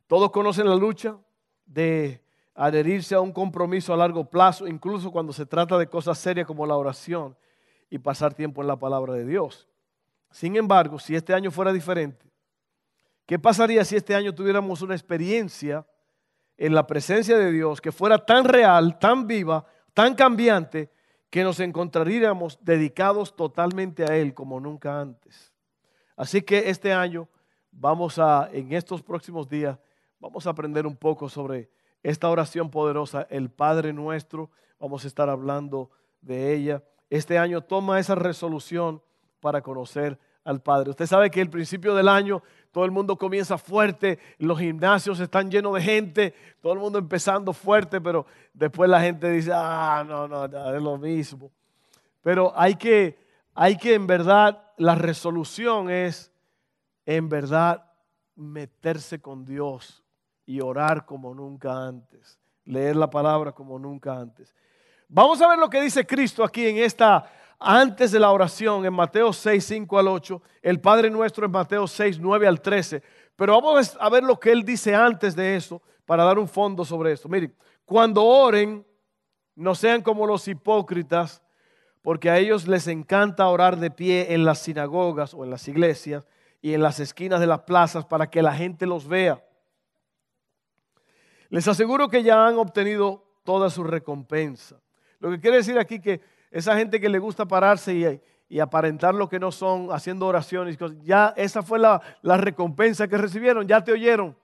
Todos 0.07 0.31
conocen 0.31 0.69
la 0.69 0.77
lucha 0.77 1.17
de 1.65 2.23
adherirse 2.55 3.15
a 3.15 3.21
un 3.21 3.33
compromiso 3.33 3.95
a 3.95 3.97
largo 3.97 4.29
plazo, 4.29 4.67
incluso 4.67 5.11
cuando 5.11 5.33
se 5.33 5.47
trata 5.47 5.79
de 5.79 5.89
cosas 5.89 6.19
serias 6.19 6.47
como 6.47 6.67
la 6.67 6.77
oración 6.77 7.35
y 7.89 7.99
pasar 7.99 8.35
tiempo 8.35 8.61
en 8.61 8.69
la 8.69 8.77
palabra 8.77 9.15
de 9.15 9.25
Dios. 9.25 9.67
Sin 10.31 10.57
embargo, 10.57 10.99
si 10.99 11.17
este 11.17 11.33
año 11.33 11.51
fuera 11.51 11.73
diferente, 11.73 12.35
¿Qué 13.27 13.39
pasaría 13.39 13.85
si 13.85 13.97
este 13.97 14.15
año 14.15 14.35
tuviéramos 14.35 14.83
una 14.83 14.95
experiencia 14.95 15.87
en 16.57 16.75
la 16.75 16.87
presencia 16.87 17.37
de 17.37 17.53
Dios 17.53 17.81
que 17.81 17.93
fuera 17.93 18.25
tan 18.25 18.45
real, 18.45 18.99
tan 18.99 19.27
viva, 19.27 19.65
tan 19.93 20.15
cambiante, 20.15 20.91
que 21.31 21.43
nos 21.43 21.59
encontraríamos 21.61 22.59
dedicados 22.63 23.35
totalmente 23.35 24.05
a 24.05 24.17
Él 24.17 24.35
como 24.35 24.61
nunca 24.61 25.01
antes? 25.01 25.53
Así 26.17 26.43
que 26.43 26.71
este 26.71 26.93
año 26.93 27.29
vamos 27.73 28.19
a, 28.19 28.49
en 28.53 28.73
estos 28.73 29.03
próximos 29.03 29.49
días, 29.49 29.79
vamos 30.21 30.47
a 30.47 30.51
aprender 30.51 30.87
un 30.87 30.97
poco 30.97 31.29
sobre 31.29 31.71
esta 32.05 32.29
oración 32.29 32.71
poderosa, 32.71 33.27
el 33.31 33.51
Padre 33.51 33.93
nuestro. 33.93 34.51
Vamos 34.79 35.05
a 35.05 35.09
estar 35.09 35.31
hablando 35.31 35.91
de 36.21 36.55
ella. 36.55 36.85
Este 37.09 37.39
año 37.39 37.63
toma 37.63 37.99
esa 37.99 38.15
resolución 38.15 39.03
para 39.41 39.63
conocer 39.63 40.19
al 40.45 40.61
Padre. 40.63 40.91
Usted 40.91 41.07
sabe 41.07 41.31
que 41.31 41.41
el 41.41 41.49
principio 41.49 41.95
del 41.95 42.09
año 42.09 42.43
todo 42.75 42.85
el 42.85 42.91
mundo 42.91 43.17
comienza 43.17 43.57
fuerte, 43.57 44.19
los 44.39 44.59
gimnasios 44.59 45.21
están 45.21 45.49
llenos 45.49 45.75
de 45.75 45.81
gente, 45.81 46.35
todo 46.61 46.73
el 46.73 46.81
mundo 46.81 46.99
empezando 46.99 47.53
fuerte, 47.53 48.01
pero 48.01 48.27
después 48.53 48.91
la 48.91 49.01
gente 49.01 49.31
dice, 49.31 49.53
ah, 49.55 50.05
no, 50.05 50.27
no, 50.27 50.45
es 50.45 50.83
lo 50.83 50.99
mismo. 50.99 51.53
Pero 52.21 52.53
hay 52.57 52.75
que, 52.75 53.17
hay 53.55 53.77
que 53.77 53.95
en 53.95 54.09
verdad, 54.09 54.61
la 54.77 54.97
resolución 54.97 55.89
es 55.89 56.33
en 57.07 57.29
verdad 57.29 57.93
meterse 58.35 59.21
con 59.21 59.45
Dios 59.45 60.03
y 60.45 60.61
orar 60.61 61.07
como 61.07 61.33
nunca 61.33 61.87
antes, 61.87 62.41
leer 62.65 62.97
la 62.97 63.09
palabra 63.09 63.53
como 63.53 63.79
nunca 63.79 64.19
antes. 64.19 64.53
Vamos 65.07 65.41
a 65.41 65.47
ver 65.47 65.61
lo 65.61 65.71
que 65.71 65.81
dice 65.81 66.05
Cristo 66.05 66.43
aquí 66.43 66.67
en 66.67 66.79
esta 66.79 67.31
antes 67.59 68.13
de 68.13 68.21
la 68.21 68.31
oración 68.31 68.85
en 68.85 68.93
Mateo 68.93 69.33
6, 69.33 69.65
5 69.65 69.99
al 69.99 70.09
8, 70.09 70.43
el 70.63 70.81
Padre 70.81 71.11
nuestro 71.11 71.47
en 71.47 71.53
Mateo 71.53 71.87
6, 71.87 72.19
9 72.19 72.47
al 72.47 72.61
13. 72.61 73.03
Pero 73.37 73.61
vamos 73.61 73.97
a 73.99 74.09
ver 74.11 74.23
lo 74.23 74.39
que 74.39 74.53
Él 74.53 74.65
dice 74.65 74.95
antes 74.95 75.35
de 75.35 75.57
eso 75.57 75.83
para 76.05 76.25
dar 76.25 76.39
un 76.39 76.49
fondo 76.49 76.85
sobre 76.85 77.13
esto. 77.13 77.29
Miren, 77.29 77.55
cuando 77.85 78.25
oren, 78.25 78.87
no 79.55 79.75
sean 79.75 80.03
como 80.03 80.27
los 80.27 80.47
hipócritas, 80.49 81.43
porque 82.03 82.29
a 82.29 82.39
ellos 82.39 82.69
les 82.69 82.87
encanta 82.87 83.49
orar 83.49 83.79
de 83.79 83.91
pie 83.91 84.35
en 84.35 84.45
las 84.45 84.59
sinagogas 84.59 85.33
o 85.33 85.45
en 85.45 85.51
las 85.51 85.67
iglesias 85.69 86.29
y 86.61 86.75
en 86.75 86.83
las 86.83 87.01
esquinas 87.01 87.41
de 87.41 87.47
las 87.47 87.61
plazas 87.61 88.05
para 88.05 88.29
que 88.29 88.43
la 88.43 88.55
gente 88.55 88.85
los 88.87 89.09
vea. 89.09 89.43
Les 91.49 91.67
aseguro 91.69 92.09
que 92.09 92.23
ya 92.23 92.47
han 92.47 92.59
obtenido 92.59 93.25
toda 93.45 93.71
su 93.71 93.85
recompensa. 93.85 94.81
Lo 95.19 95.31
que 95.31 95.41
quiere 95.41 95.59
decir 95.59 95.79
aquí 95.79 96.01
que 96.01 96.21
esa 96.55 96.77
gente 96.77 97.01
que 97.01 97.09
le 97.09 97.19
gusta 97.19 97.45
pararse 97.47 98.23
y, 98.49 98.61
aparentar 98.61 99.13
lo 99.13 99.29
que 99.29 99.41
no 99.41 99.51
son, 99.51 99.89
haciendo 99.91 100.29
oraciones, 100.29 100.79
ya 101.03 101.35
esa 101.37 101.65
fue 101.65 101.81
la, 101.81 102.01
recompensa 102.23 103.09
que 103.09 103.19
recibieron, 103.19 103.67
ya 103.67 103.83
te 103.83 103.91
oyeron. 103.91 104.37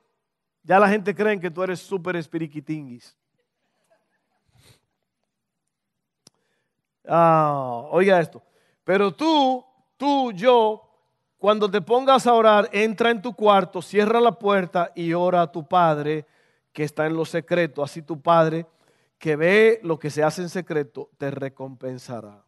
Ya 0.64 0.80
la 0.80 0.88
gente 0.88 1.14
cree 1.14 1.38
que 1.38 1.52
tú 1.52 1.62
eres 1.62 1.78
súper 1.78 2.16
espiriquitinguis. 2.16 3.16
Ah, 7.06 7.86
oiga 7.92 8.18
esto. 8.18 8.42
Pero 8.82 9.12
tú, 9.12 9.64
tú, 9.96 10.32
yo, 10.32 10.82
cuando 11.38 11.70
te 11.70 11.80
pongas 11.80 12.26
a 12.26 12.34
orar, 12.34 12.68
entra 12.72 13.10
en 13.10 13.22
tu 13.22 13.32
cuarto, 13.34 13.80
cierra 13.80 14.20
la 14.20 14.32
puerta 14.32 14.90
y 14.96 15.12
ora 15.12 15.42
a 15.42 15.52
tu 15.52 15.64
Padre 15.64 16.26
que 16.72 16.82
está 16.82 17.06
en 17.06 17.14
lo 17.14 17.24
secreto. 17.24 17.84
Así 17.84 18.02
tu 18.02 18.20
Padre 18.20 18.66
que 19.20 19.36
ve 19.36 19.80
lo 19.82 19.98
que 19.98 20.08
se 20.08 20.24
hace 20.24 20.40
en 20.40 20.48
secreto, 20.48 21.10
te 21.18 21.30
recompensará. 21.30 22.42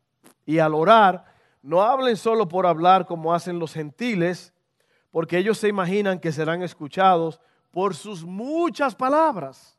Y 0.47 0.59
al 0.59 0.75
orar, 0.75 1.27
no 1.61 1.83
hablen 1.83 2.17
solo 2.17 2.49
por 2.49 2.67
hablar 2.67 3.05
como 3.05 3.35
hacen 3.35 3.59
los 3.59 3.75
gentiles, 3.75 4.55
porque 5.11 5.37
ellos 5.37 5.59
se 5.59 5.69
imaginan 5.69 6.19
que 6.19 6.33
serán 6.33 6.63
escuchados 6.63 7.41
por 7.71 7.95
sus 7.95 8.25
muchas 8.25 8.95
palabras. 8.95 9.79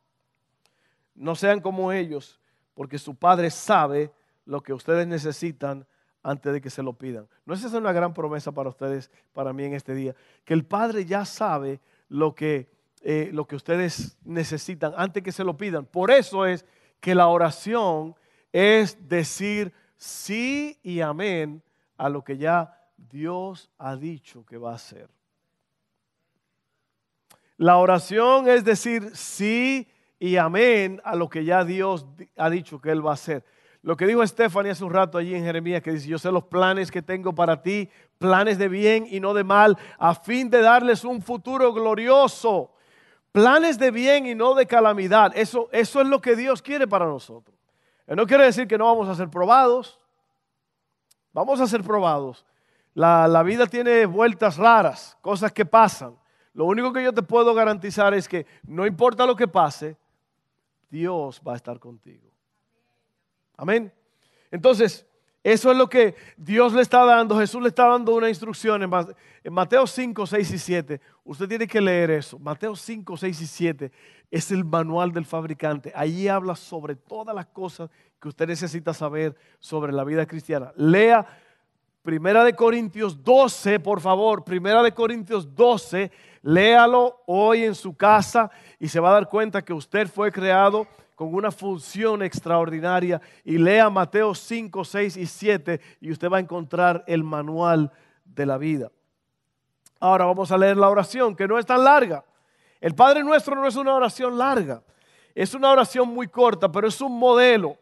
No 1.15 1.33
sean 1.33 1.61
como 1.61 1.91
ellos, 1.91 2.39
porque 2.75 2.99
su 2.99 3.15
Padre 3.15 3.49
sabe 3.49 4.11
lo 4.45 4.61
que 4.61 4.71
ustedes 4.71 5.07
necesitan 5.07 5.87
antes 6.21 6.53
de 6.53 6.61
que 6.61 6.69
se 6.69 6.83
lo 6.83 6.93
pidan. 6.93 7.27
¿No 7.43 7.55
es 7.55 7.63
esa 7.63 7.79
una 7.79 7.91
gran 7.91 8.13
promesa 8.13 8.51
para 8.51 8.69
ustedes, 8.69 9.09
para 9.33 9.51
mí 9.51 9.63
en 9.63 9.73
este 9.73 9.95
día? 9.95 10.15
Que 10.45 10.53
el 10.53 10.63
Padre 10.63 11.05
ya 11.05 11.25
sabe 11.25 11.81
lo 12.07 12.35
que, 12.35 12.69
eh, 13.01 13.31
lo 13.33 13.47
que 13.47 13.55
ustedes 13.55 14.15
necesitan 14.23 14.93
antes 14.95 15.23
que 15.23 15.31
se 15.31 15.43
lo 15.43 15.57
pidan. 15.57 15.85
Por 15.87 16.11
eso 16.11 16.45
es 16.45 16.63
que 17.03 17.13
la 17.13 17.27
oración 17.27 18.15
es 18.53 19.09
decir 19.09 19.73
sí 19.97 20.79
y 20.83 21.01
amén 21.01 21.61
a 21.97 22.07
lo 22.07 22.23
que 22.23 22.37
ya 22.37 22.79
Dios 22.95 23.69
ha 23.77 23.97
dicho 23.97 24.45
que 24.45 24.55
va 24.55 24.71
a 24.71 24.75
hacer. 24.75 25.09
La 27.57 27.75
oración 27.75 28.47
es 28.47 28.63
decir 28.63 29.11
sí 29.15 29.85
y 30.17 30.37
amén 30.37 31.01
a 31.03 31.17
lo 31.17 31.27
que 31.27 31.43
ya 31.43 31.65
Dios 31.65 32.05
ha 32.37 32.49
dicho 32.49 32.79
que 32.79 32.91
Él 32.91 33.05
va 33.05 33.11
a 33.11 33.15
hacer. 33.15 33.43
Lo 33.81 33.97
que 33.97 34.07
dijo 34.07 34.25
Stephanie 34.25 34.71
hace 34.71 34.85
un 34.85 34.93
rato 34.93 35.17
allí 35.17 35.35
en 35.35 35.43
Jeremías, 35.43 35.81
que 35.81 35.91
dice, 35.91 36.07
yo 36.07 36.17
sé 36.17 36.31
los 36.31 36.45
planes 36.45 36.89
que 36.89 37.01
tengo 37.01 37.35
para 37.35 37.61
ti, 37.61 37.89
planes 38.17 38.57
de 38.57 38.69
bien 38.69 39.07
y 39.09 39.19
no 39.19 39.33
de 39.33 39.43
mal, 39.43 39.77
a 39.97 40.15
fin 40.15 40.49
de 40.49 40.61
darles 40.61 41.03
un 41.03 41.21
futuro 41.21 41.73
glorioso 41.73 42.72
planes 43.33 43.77
de 43.77 43.91
bien 43.91 44.25
y 44.25 44.35
no 44.35 44.53
de 44.53 44.65
calamidad. 44.65 45.33
Eso, 45.35 45.67
eso 45.73 45.99
es 45.99 46.07
lo 46.07 46.21
que 46.21 46.37
Dios 46.37 46.61
quiere 46.61 46.87
para 46.87 47.05
nosotros. 47.05 47.57
no 48.07 48.25
quiere 48.25 48.45
decir 48.45 48.65
que 48.67 48.77
no 48.77 48.85
vamos 48.85 49.09
a 49.09 49.15
ser 49.15 49.29
probados. 49.29 49.99
Vamos 51.33 51.59
a 51.59 51.67
ser 51.67 51.83
probados. 51.83 52.45
La, 52.93 53.27
la 53.27 53.43
vida 53.43 53.65
tiene 53.65 54.05
vueltas 54.05 54.55
raras, 54.57 55.17
cosas 55.19 55.51
que 55.51 55.65
pasan. 55.65 56.15
Lo 56.53 56.65
único 56.65 56.93
que 56.93 57.03
yo 57.03 57.11
te 57.11 57.23
puedo 57.23 57.53
garantizar 57.55 58.13
es 58.13 58.29
que 58.29 58.45
no 58.67 58.85
importa 58.85 59.25
lo 59.25 59.35
que 59.35 59.47
pase, 59.47 59.97
Dios 60.91 61.41
va 61.45 61.53
a 61.53 61.55
estar 61.55 61.79
contigo. 61.79 62.29
Amén. 63.57 63.91
Entonces, 64.51 65.07
eso 65.43 65.71
es 65.71 65.77
lo 65.77 65.89
que 65.89 66.15
Dios 66.37 66.73
le 66.73 66.81
está 66.81 67.03
dando, 67.03 67.37
Jesús 67.37 67.61
le 67.61 67.67
está 67.67 67.87
dando 67.87 68.15
una 68.15 68.29
instrucción 68.29 68.81
en 68.81 69.53
Mateo 69.53 69.85
5, 69.85 70.25
6 70.25 70.51
y 70.51 70.57
7. 70.57 71.01
Usted 71.25 71.47
tiene 71.49 71.67
que 71.67 71.81
leer 71.81 72.11
eso. 72.11 72.39
Mateo 72.39 72.75
5, 72.75 73.17
6 73.17 73.41
y 73.41 73.47
7 73.47 73.91
es 74.31 74.51
el 74.51 74.63
manual 74.63 75.11
del 75.11 75.25
fabricante. 75.25 75.91
Allí 75.95 76.29
habla 76.29 76.55
sobre 76.55 76.95
todas 76.95 77.35
las 77.35 77.47
cosas 77.47 77.89
que 78.21 78.29
usted 78.29 78.47
necesita 78.47 78.93
saber 78.93 79.35
sobre 79.59 79.91
la 79.91 80.05
vida 80.05 80.25
cristiana. 80.25 80.71
Lea 80.77 81.27
Primera 82.03 82.43
de 82.43 82.53
Corintios 82.53 83.23
12, 83.23 83.79
por 83.79 84.01
favor. 84.01 84.43
Primera 84.43 84.83
de 84.83 84.93
Corintios 84.93 85.55
12. 85.55 86.11
Léalo 86.41 87.21
hoy 87.25 87.63
en 87.63 87.75
su 87.75 87.95
casa 87.95 88.51
y 88.77 88.89
se 88.89 88.99
va 88.99 89.09
a 89.09 89.13
dar 89.13 89.29
cuenta 89.29 89.61
que 89.61 89.71
usted 89.71 90.09
fue 90.09 90.29
creado 90.29 90.85
con 91.23 91.35
una 91.35 91.51
función 91.51 92.21
extraordinaria 92.21 93.21
y 93.45 93.57
lea 93.57 93.89
Mateo 93.89 94.35
5, 94.35 94.83
6 94.83 95.17
y 95.17 95.25
7 95.25 95.79
y 96.01 96.11
usted 96.11 96.29
va 96.29 96.37
a 96.37 96.41
encontrar 96.41 97.03
el 97.07 97.23
manual 97.23 97.91
de 98.25 98.45
la 98.45 98.57
vida. 98.57 98.91
Ahora 100.01 100.25
vamos 100.25 100.51
a 100.51 100.57
leer 100.57 100.75
la 100.75 100.89
oración, 100.89 101.33
que 101.33 101.47
no 101.47 101.57
es 101.57 101.65
tan 101.65 101.81
larga. 101.81 102.25
El 102.81 102.93
Padre 102.93 103.23
Nuestro 103.23 103.55
no 103.55 103.65
es 103.65 103.77
una 103.77 103.93
oración 103.93 104.37
larga, 104.37 104.83
es 105.33 105.53
una 105.53 105.71
oración 105.71 106.09
muy 106.09 106.27
corta, 106.27 106.69
pero 106.69 106.89
es 106.89 106.99
un 106.99 107.17
modelo. 107.17 107.77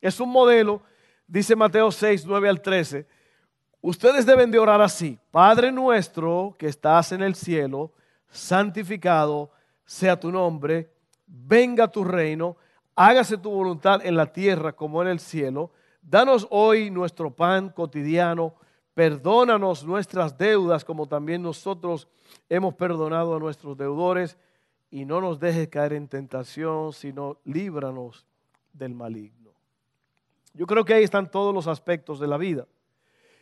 Es 0.00 0.20
un 0.20 0.30
modelo, 0.30 0.82
dice 1.26 1.56
Mateo 1.56 1.90
6, 1.90 2.24
9 2.26 2.48
al 2.48 2.62
13. 2.62 3.06
Ustedes 3.80 4.24
deben 4.24 4.52
de 4.52 4.60
orar 4.60 4.80
así. 4.80 5.18
Padre 5.32 5.72
nuestro 5.72 6.54
que 6.56 6.68
estás 6.68 7.10
en 7.10 7.22
el 7.22 7.34
cielo, 7.34 7.92
santificado 8.30 9.50
sea 9.84 10.18
tu 10.18 10.30
nombre 10.30 10.91
venga 11.32 11.88
tu 11.88 12.04
reino, 12.04 12.56
hágase 12.94 13.38
tu 13.38 13.50
voluntad 13.50 14.04
en 14.04 14.16
la 14.16 14.32
tierra 14.32 14.72
como 14.72 15.02
en 15.02 15.08
el 15.08 15.18
cielo. 15.18 15.72
Danos 16.02 16.46
hoy 16.50 16.90
nuestro 16.90 17.34
pan 17.34 17.70
cotidiano, 17.70 18.54
perdónanos 18.94 19.84
nuestras 19.84 20.36
deudas 20.36 20.84
como 20.84 21.06
también 21.06 21.42
nosotros 21.42 22.08
hemos 22.48 22.74
perdonado 22.74 23.34
a 23.34 23.38
nuestros 23.38 23.76
deudores 23.76 24.36
y 24.90 25.06
no 25.06 25.20
nos 25.20 25.40
dejes 25.40 25.68
caer 25.68 25.94
en 25.94 26.06
tentación, 26.06 26.92
sino 26.92 27.38
líbranos 27.44 28.26
del 28.72 28.94
maligno. 28.94 29.52
Yo 30.52 30.66
creo 30.66 30.84
que 30.84 30.92
ahí 30.92 31.04
están 31.04 31.30
todos 31.30 31.54
los 31.54 31.66
aspectos 31.66 32.20
de 32.20 32.26
la 32.26 32.36
vida. 32.36 32.66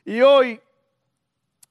Y 0.04 0.20
hoy 0.20 0.60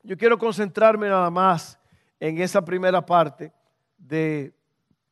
yo 0.04 0.18
quiero 0.18 0.38
concentrarme 0.38 1.08
nada 1.08 1.30
más 1.30 1.80
en 2.20 2.42
esa 2.42 2.64
primera 2.64 3.06
parte 3.06 3.54
de 3.98 4.54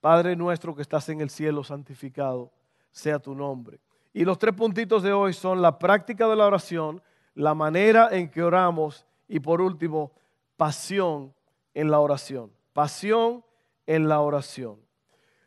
Padre 0.07 0.37
nuestro 0.37 0.73
que 0.73 0.81
estás 0.81 1.09
en 1.09 1.19
el 1.19 1.29
cielo, 1.29 1.65
santificado 1.65 2.49
sea 2.91 3.19
tu 3.19 3.35
nombre. 3.35 3.81
Y 4.13 4.23
los 4.23 4.39
tres 4.39 4.55
puntitos 4.55 5.03
de 5.03 5.11
hoy 5.11 5.33
son 5.33 5.61
la 5.61 5.77
práctica 5.77 6.29
de 6.29 6.35
la 6.37 6.45
oración, 6.45 7.01
la 7.35 7.53
manera 7.53 8.07
en 8.13 8.29
que 8.29 8.41
oramos 8.41 9.05
y 9.27 9.41
por 9.41 9.59
último, 9.59 10.13
pasión 10.55 11.33
en 11.73 11.91
la 11.91 11.99
oración. 11.99 12.53
Pasión 12.71 13.43
en 13.85 14.07
la 14.07 14.21
oración. 14.21 14.79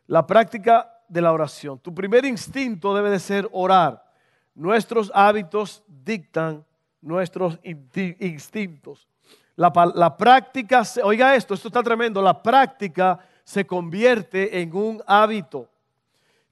La 0.07 0.27
práctica 0.27 0.95
de 1.09 1.23
la 1.23 1.33
oración. 1.33 1.79
Tu 1.79 1.95
primer 1.95 2.27
instinto 2.27 2.95
debe 2.95 3.09
de 3.09 3.19
ser 3.19 3.49
orar. 3.53 4.13
Nuestros 4.55 5.11
hábitos 5.15 5.83
dictan 5.87 6.67
nuestros 7.01 7.59
instintos. 7.63 9.09
La, 9.57 9.73
la 9.95 10.15
práctica, 10.19 10.83
oiga 11.03 11.35
esto, 11.35 11.55
esto 11.55 11.69
está 11.69 11.83
tremendo, 11.83 12.21
la 12.21 12.43
práctica 12.43 13.21
se 13.45 13.67
convierte 13.67 14.61
en 14.61 14.75
un 14.75 15.03
hábito, 15.07 15.69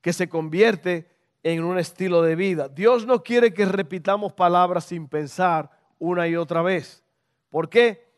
que 0.01 0.13
se 0.13 0.29
convierte 0.29 1.09
en 1.43 1.65
un 1.65 1.79
estilo 1.79 2.23
de 2.23 2.37
vida. 2.37 2.69
Dios 2.69 3.07
no 3.07 3.23
quiere 3.23 3.55
que 3.55 3.65
repitamos 3.65 4.33
palabras 4.33 4.85
sin 4.85 5.09
pensar 5.09 5.71
una 5.99 6.29
y 6.29 6.37
otra 6.37 6.63
vez. 6.63 7.03
¿Por 7.51 7.69
qué? 7.69 8.09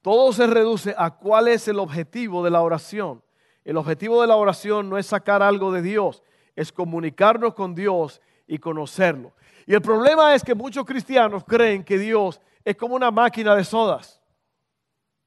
Todo 0.00 0.32
se 0.32 0.46
reduce 0.46 0.94
a 0.98 1.10
cuál 1.10 1.48
es 1.48 1.68
el 1.68 1.78
objetivo 1.78 2.42
de 2.42 2.50
la 2.50 2.62
oración. 2.62 3.22
El 3.64 3.76
objetivo 3.76 4.20
de 4.20 4.26
la 4.26 4.36
oración 4.36 4.90
no 4.90 4.98
es 4.98 5.06
sacar 5.06 5.42
algo 5.42 5.70
de 5.70 5.82
Dios, 5.82 6.22
es 6.56 6.72
comunicarnos 6.72 7.54
con 7.54 7.74
Dios 7.74 8.20
y 8.46 8.58
conocerlo. 8.58 9.32
Y 9.66 9.74
el 9.74 9.82
problema 9.82 10.34
es 10.34 10.42
que 10.42 10.54
muchos 10.54 10.84
cristianos 10.84 11.44
creen 11.44 11.84
que 11.84 11.98
Dios 11.98 12.40
es 12.64 12.76
como 12.76 12.96
una 12.96 13.10
máquina 13.10 13.54
de 13.54 13.64
sodas. 13.64 14.20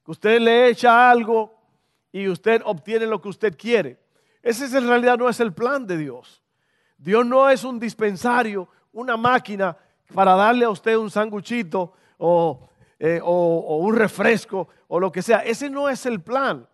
Que 0.03 0.11
usted 0.11 0.39
le 0.41 0.67
echa 0.67 1.09
algo 1.09 1.54
y 2.15 2.29
usted 2.29 2.61
obtiene 2.63 3.05
lo 3.07 3.21
que 3.21 3.27
usted 3.27 3.57
quiere. 3.57 3.99
Ese 4.41 4.65
en 4.77 4.87
realidad 4.87 5.17
no 5.17 5.27
es 5.27 5.41
el 5.41 5.51
plan 5.51 5.85
de 5.85 5.97
Dios. 5.97 6.41
Dios 6.97 7.25
no 7.25 7.49
es 7.49 7.65
un 7.65 7.77
dispensario, 7.77 8.69
una 8.93 9.17
máquina 9.17 9.75
para 10.13 10.33
darle 10.33 10.63
a 10.63 10.69
usted 10.69 10.95
un 10.95 11.11
sanguchito 11.11 11.91
eh, 12.99 13.19
o, 13.21 13.77
un 13.81 13.95
refresco 13.97 14.69
o 14.87 14.97
lo 14.97 15.11
que 15.11 15.21
sea. 15.21 15.39
Ese 15.39 15.69
no 15.69 15.89
es 15.89 16.05
el 16.05 16.21
plan. 16.21 16.65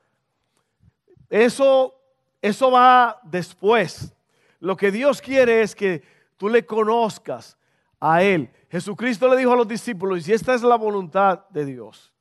Eso, 1.27 1.99
eso 2.39 2.69
va 2.69 3.19
después. 3.23 4.13
Lo 4.59 4.77
que 4.77 4.91
Dios 4.91 5.23
quiere 5.23 5.63
es 5.63 5.73
que 5.73 6.03
tú 6.37 6.49
le 6.49 6.67
conozcas 6.67 7.57
a 7.99 8.21
Él. 8.21 8.51
Jesucristo 8.69 9.27
le 9.27 9.37
dijo 9.37 9.53
a 9.53 9.57
los 9.57 9.67
discípulos, 9.67 10.27
y 10.27 10.33
esta 10.33 10.53
es 10.53 10.61
la 10.61 10.75
voluntad 10.75 11.49
de 11.49 11.65
Dios, 11.65 12.13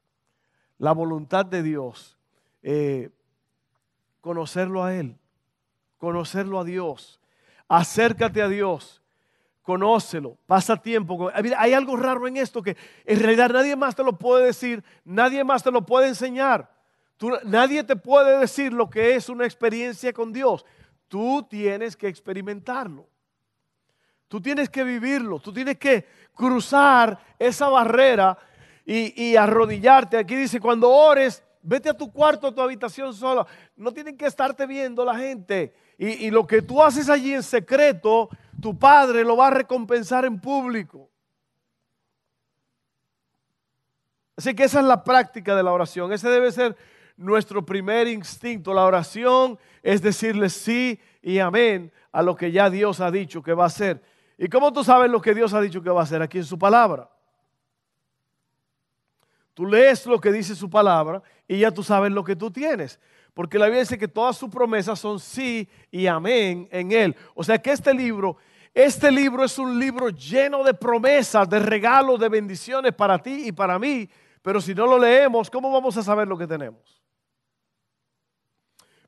la 0.78 0.92
voluntad 0.92 1.44
de 1.44 1.62
Dios, 1.62 2.16
eh, 2.62 3.10
conocerlo 4.20 4.84
a 4.84 4.94
Él, 4.94 5.16
conocerlo 5.98 6.60
a 6.60 6.64
Dios, 6.64 7.20
acércate 7.68 8.42
a 8.42 8.48
Dios, 8.48 9.00
conócelo, 9.62 10.36
pasa 10.46 10.76
tiempo. 10.76 11.30
Hay 11.56 11.72
algo 11.72 11.96
raro 11.96 12.26
en 12.26 12.36
esto 12.36 12.62
que 12.62 12.76
en 13.04 13.20
realidad 13.20 13.50
nadie 13.50 13.76
más 13.76 13.94
te 13.94 14.02
lo 14.02 14.18
puede 14.18 14.46
decir, 14.46 14.82
nadie 15.04 15.44
más 15.44 15.62
te 15.62 15.70
lo 15.70 15.86
puede 15.86 16.08
enseñar. 16.08 16.70
nadie 17.44 17.84
te 17.84 17.96
puede 17.96 18.38
decir 18.38 18.72
lo 18.72 18.88
que 18.88 19.14
es 19.14 19.28
una 19.28 19.44
experiencia 19.44 20.12
con 20.12 20.32
Dios. 20.32 20.64
Tú 21.08 21.46
tienes 21.48 21.96
que 21.96 22.08
experimentarlo. 22.08 23.06
Tú 24.28 24.40
tienes 24.40 24.68
que 24.68 24.84
vivirlo. 24.84 25.38
Tú 25.40 25.52
tienes 25.52 25.76
que 25.78 26.06
cruzar 26.34 27.18
esa 27.38 27.68
barrera 27.68 28.38
y, 28.84 29.30
y 29.30 29.36
arrodillarte. 29.36 30.16
Aquí 30.18 30.36
dice, 30.36 30.60
cuando 30.60 30.88
ores, 30.88 31.42
Vete 31.62 31.90
a 31.90 31.94
tu 31.94 32.10
cuarto, 32.10 32.46
a 32.46 32.54
tu 32.54 32.60
habitación 32.60 33.12
sola. 33.12 33.46
No 33.76 33.92
tienen 33.92 34.16
que 34.16 34.26
estarte 34.26 34.66
viendo 34.66 35.04
la 35.04 35.16
gente. 35.16 35.74
Y, 35.98 36.30
lo 36.30 36.46
que 36.46 36.62
tú 36.62 36.82
haces 36.82 37.10
allí 37.10 37.34
en 37.34 37.42
secreto, 37.42 38.30
tu 38.60 38.78
padre 38.78 39.22
lo 39.22 39.36
va 39.36 39.48
a 39.48 39.50
recompensar 39.50 40.24
en 40.24 40.40
público. 40.40 41.10
Así 44.34 44.54
que 44.54 44.64
esa 44.64 44.80
es 44.80 44.86
la 44.86 45.04
práctica 45.04 45.54
de 45.54 45.62
la 45.62 45.72
oración. 45.72 46.10
Ese 46.10 46.30
debe 46.30 46.50
ser 46.50 46.74
nuestro 47.18 47.66
primer 47.66 48.08
instinto. 48.08 48.72
La 48.72 48.86
oración 48.86 49.58
es 49.82 50.00
decirle 50.00 50.48
sí 50.48 50.98
y 51.20 51.38
amén 51.38 51.92
a 52.12 52.22
lo 52.22 52.34
que 52.34 52.50
ya 52.50 52.70
Dios 52.70 53.00
ha 53.00 53.10
dicho 53.10 53.42
que 53.42 53.52
va 53.52 53.64
a 53.64 53.66
hacer. 53.66 54.02
¿Y 54.38 54.48
cómo 54.48 54.72
tú 54.72 54.82
sabes 54.82 55.10
lo 55.10 55.20
que 55.20 55.34
Dios 55.34 55.52
ha 55.52 55.60
dicho 55.60 55.82
que 55.82 55.90
va 55.90 56.00
a 56.00 56.04
hacer 56.04 56.22
aquí 56.22 56.38
en 56.38 56.44
su 56.44 56.58
palabra? 56.58 57.10
Tú 59.60 59.66
lees 59.66 60.06
lo 60.06 60.18
que 60.18 60.32
dice 60.32 60.56
su 60.56 60.70
palabra 60.70 61.22
y 61.46 61.58
ya 61.58 61.70
tú 61.70 61.82
sabes 61.82 62.10
lo 62.10 62.24
que 62.24 62.34
tú 62.34 62.50
tienes. 62.50 62.98
Porque 63.34 63.58
la 63.58 63.66
Biblia 63.66 63.80
dice 63.80 63.98
que 63.98 64.08
todas 64.08 64.34
sus 64.34 64.48
promesas 64.48 64.98
son 64.98 65.20
sí 65.20 65.68
y 65.90 66.06
amén 66.06 66.66
en 66.72 66.92
Él. 66.92 67.14
O 67.34 67.44
sea 67.44 67.58
que 67.58 67.70
este 67.70 67.92
libro, 67.92 68.38
este 68.72 69.12
libro 69.12 69.44
es 69.44 69.58
un 69.58 69.78
libro 69.78 70.08
lleno 70.08 70.64
de 70.64 70.72
promesas, 70.72 71.46
de 71.46 71.58
regalos, 71.58 72.18
de 72.18 72.30
bendiciones 72.30 72.94
para 72.94 73.18
ti 73.18 73.48
y 73.48 73.52
para 73.52 73.78
mí. 73.78 74.08
Pero 74.40 74.62
si 74.62 74.74
no 74.74 74.86
lo 74.86 74.98
leemos, 74.98 75.50
¿cómo 75.50 75.70
vamos 75.70 75.94
a 75.98 76.02
saber 76.02 76.26
lo 76.26 76.38
que 76.38 76.46
tenemos? 76.46 77.02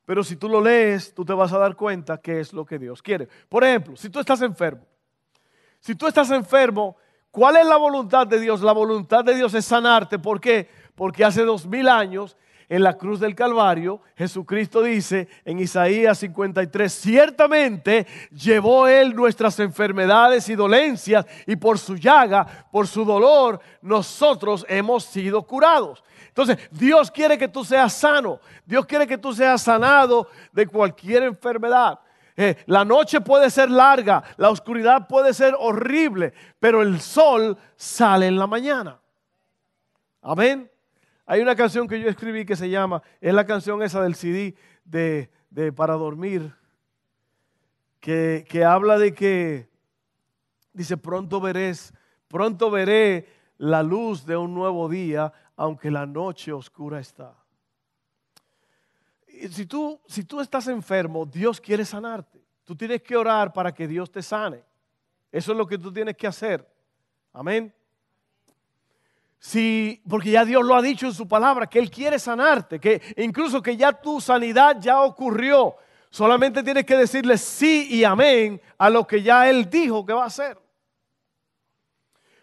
Pero 0.05 0.23
si 0.23 0.35
tú 0.35 0.47
lo 0.47 0.61
lees, 0.61 1.15
tú 1.15 1.25
te 1.25 1.33
vas 1.33 1.51
a 1.51 1.57
dar 1.57 1.75
cuenta 1.75 2.19
que 2.19 2.39
es 2.39 2.53
lo 2.53 2.63
que 2.63 2.77
Dios 2.77 3.01
quiere. 3.01 3.27
Por 3.49 3.63
ejemplo, 3.63 3.95
si 3.95 4.07
tú 4.07 4.19
estás 4.19 4.39
enfermo, 4.43 4.85
si 5.79 5.95
tú 5.95 6.05
estás 6.05 6.29
enfermo, 6.29 6.95
¿Cuál 7.33 7.55
es 7.55 7.65
la 7.65 7.77
voluntad 7.77 8.27
de 8.27 8.39
Dios? 8.39 8.61
La 8.61 8.73
voluntad 8.73 9.25
de 9.25 9.33
Dios 9.33 9.55
es 9.55 9.65
sanarte. 9.65 10.19
¿Por 10.19 10.39
qué? 10.39 10.69
Porque 10.93 11.25
hace 11.25 11.41
dos 11.41 11.65
mil 11.65 11.89
años 11.89 12.37
en 12.69 12.83
la 12.83 12.93
cruz 12.93 13.19
del 13.19 13.33
Calvario, 13.33 14.01
Jesucristo 14.15 14.83
dice 14.83 15.27
en 15.43 15.59
Isaías 15.59 16.19
53, 16.19 16.93
ciertamente 16.93 18.05
llevó 18.29 18.87
Él 18.87 19.15
nuestras 19.15 19.59
enfermedades 19.59 20.47
y 20.47 20.53
dolencias 20.53 21.25
y 21.47 21.55
por 21.55 21.79
su 21.79 21.95
llaga, 21.95 22.67
por 22.71 22.87
su 22.87 23.03
dolor, 23.03 23.59
nosotros 23.81 24.63
hemos 24.69 25.03
sido 25.03 25.41
curados. 25.41 26.03
Entonces, 26.27 26.59
Dios 26.69 27.09
quiere 27.09 27.35
que 27.39 27.47
tú 27.47 27.65
seas 27.65 27.93
sano, 27.93 28.41
Dios 28.63 28.85
quiere 28.85 29.07
que 29.07 29.17
tú 29.17 29.33
seas 29.33 29.59
sanado 29.59 30.27
de 30.51 30.67
cualquier 30.67 31.23
enfermedad. 31.23 31.99
Eh, 32.35 32.55
la 32.65 32.83
noche 32.83 33.21
puede 33.21 33.49
ser 33.49 33.69
larga, 33.69 34.23
la 34.37 34.49
oscuridad 34.49 35.07
puede 35.07 35.33
ser 35.33 35.55
horrible, 35.57 36.33
pero 36.59 36.81
el 36.81 36.99
sol 36.99 37.57
sale 37.75 38.27
en 38.27 38.37
la 38.37 38.47
mañana. 38.47 38.99
Amén. 40.21 40.69
Hay 41.25 41.41
una 41.41 41.55
canción 41.55 41.87
que 41.87 41.99
yo 41.99 42.09
escribí 42.09 42.45
que 42.45 42.55
se 42.55 42.69
llama, 42.69 43.01
es 43.21 43.33
la 43.33 43.45
canción 43.45 43.81
esa 43.83 44.01
del 44.01 44.15
CD 44.15 44.55
de, 44.83 45.29
Para 45.75 45.93
Dormir, 45.93 46.53
que, 47.99 48.45
que 48.49 48.65
habla 48.65 48.97
de 48.97 49.13
que, 49.13 49.69
dice, 50.73 50.97
pronto 50.97 51.39
veréis, 51.39 51.93
pronto 52.27 52.71
veré 52.71 53.27
la 53.57 53.83
luz 53.83 54.25
de 54.25 54.35
un 54.35 54.53
nuevo 54.53 54.89
día, 54.89 55.31
aunque 55.55 55.91
la 55.91 56.05
noche 56.05 56.51
oscura 56.51 56.99
está 56.99 57.42
si 59.51 59.65
tú, 59.65 59.99
si 60.07 60.23
tú 60.23 60.39
estás 60.41 60.67
enfermo, 60.67 61.25
Dios 61.25 61.59
quiere 61.59 61.85
sanarte. 61.85 62.41
Tú 62.63 62.75
tienes 62.75 63.01
que 63.01 63.17
orar 63.17 63.51
para 63.51 63.73
que 63.73 63.87
Dios 63.87 64.11
te 64.11 64.21
sane. 64.21 64.63
Eso 65.31 65.51
es 65.51 65.57
lo 65.57 65.65
que 65.65 65.77
tú 65.77 65.91
tienes 65.91 66.15
que 66.15 66.27
hacer. 66.27 66.67
Amén. 67.33 67.73
Si, 69.39 70.01
porque 70.07 70.31
ya 70.31 70.45
Dios 70.45 70.63
lo 70.63 70.75
ha 70.75 70.81
dicho 70.81 71.07
en 71.07 71.13
su 71.13 71.27
palabra, 71.27 71.67
que 71.67 71.79
Él 71.79 71.91
quiere 71.91 72.17
sanarte, 72.17 72.79
que 72.79 73.01
incluso 73.17 73.61
que 73.61 73.75
ya 73.75 73.91
tu 73.91 74.21
sanidad 74.21 74.77
ya 74.79 75.01
ocurrió. 75.01 75.75
Solamente 76.09 76.63
tienes 76.63 76.85
que 76.85 76.95
decirle 76.95 77.37
sí 77.37 77.87
y 77.89 78.03
amén 78.03 78.61
a 78.77 78.89
lo 78.89 79.05
que 79.05 79.21
ya 79.21 79.49
Él 79.49 79.69
dijo 79.69 80.05
que 80.05 80.13
va 80.13 80.23
a 80.23 80.27
hacer. 80.27 80.57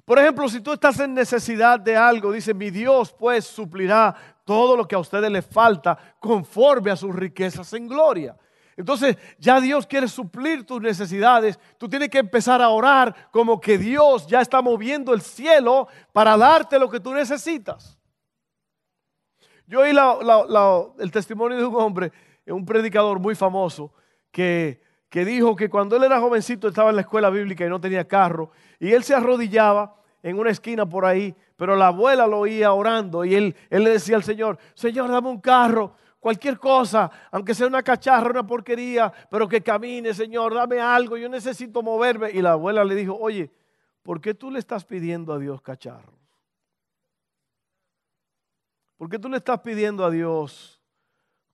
Por 0.04 0.18
ejemplo, 0.18 0.48
si 0.48 0.60
tú 0.60 0.72
estás 0.72 0.98
en 0.98 1.14
necesidad 1.14 1.78
de 1.78 1.96
algo, 1.96 2.32
dice, 2.32 2.52
mi 2.52 2.70
Dios 2.70 3.12
pues 3.12 3.46
suplirá 3.46 4.39
todo 4.50 4.76
lo 4.76 4.88
que 4.88 4.96
a 4.96 4.98
ustedes 4.98 5.30
les 5.30 5.46
falta 5.46 5.96
conforme 6.18 6.90
a 6.90 6.96
sus 6.96 7.14
riquezas 7.14 7.72
en 7.72 7.86
gloria. 7.86 8.36
Entonces 8.76 9.16
ya 9.38 9.60
Dios 9.60 9.86
quiere 9.86 10.08
suplir 10.08 10.66
tus 10.66 10.82
necesidades. 10.82 11.56
Tú 11.78 11.88
tienes 11.88 12.08
que 12.08 12.18
empezar 12.18 12.60
a 12.60 12.70
orar 12.70 13.28
como 13.30 13.60
que 13.60 13.78
Dios 13.78 14.26
ya 14.26 14.40
está 14.40 14.60
moviendo 14.60 15.14
el 15.14 15.20
cielo 15.20 15.86
para 16.12 16.36
darte 16.36 16.80
lo 16.80 16.90
que 16.90 16.98
tú 16.98 17.14
necesitas. 17.14 17.96
Yo 19.68 19.82
oí 19.82 19.96
el 20.98 21.12
testimonio 21.12 21.56
de 21.56 21.64
un 21.64 21.76
hombre, 21.76 22.10
un 22.48 22.66
predicador 22.66 23.20
muy 23.20 23.36
famoso, 23.36 23.92
que, 24.32 24.82
que 25.08 25.24
dijo 25.24 25.54
que 25.54 25.70
cuando 25.70 25.94
él 25.94 26.02
era 26.02 26.18
jovencito 26.18 26.66
estaba 26.66 26.90
en 26.90 26.96
la 26.96 27.02
escuela 27.02 27.30
bíblica 27.30 27.64
y 27.64 27.68
no 27.68 27.80
tenía 27.80 28.08
carro, 28.08 28.50
y 28.80 28.90
él 28.90 29.04
se 29.04 29.14
arrodillaba 29.14 29.94
en 30.24 30.40
una 30.40 30.50
esquina 30.50 30.88
por 30.88 31.04
ahí, 31.04 31.36
pero 31.60 31.76
la 31.76 31.88
abuela 31.88 32.26
lo 32.26 32.38
oía 32.38 32.72
orando 32.72 33.22
y 33.22 33.34
él, 33.34 33.54
él 33.68 33.84
le 33.84 33.90
decía 33.90 34.16
al 34.16 34.24
Señor, 34.24 34.58
Señor, 34.72 35.10
dame 35.10 35.28
un 35.28 35.42
carro, 35.42 35.94
cualquier 36.18 36.58
cosa, 36.58 37.10
aunque 37.30 37.54
sea 37.54 37.66
una 37.66 37.82
cacharra, 37.82 38.30
una 38.30 38.46
porquería, 38.46 39.12
pero 39.30 39.46
que 39.46 39.60
camine, 39.60 40.14
Señor, 40.14 40.54
dame 40.54 40.80
algo, 40.80 41.18
yo 41.18 41.28
necesito 41.28 41.82
moverme. 41.82 42.30
Y 42.30 42.40
la 42.40 42.52
abuela 42.52 42.82
le 42.82 42.94
dijo, 42.94 43.14
oye, 43.14 43.50
¿por 44.02 44.22
qué 44.22 44.32
tú 44.32 44.50
le 44.50 44.58
estás 44.58 44.86
pidiendo 44.86 45.34
a 45.34 45.38
Dios 45.38 45.60
cacharros? 45.60 46.14
¿Por 48.96 49.10
qué 49.10 49.18
tú 49.18 49.28
le 49.28 49.36
estás 49.36 49.60
pidiendo 49.60 50.02
a 50.06 50.10
Dios 50.10 50.80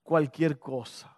cualquier 0.03 0.57
cosa? 0.57 1.17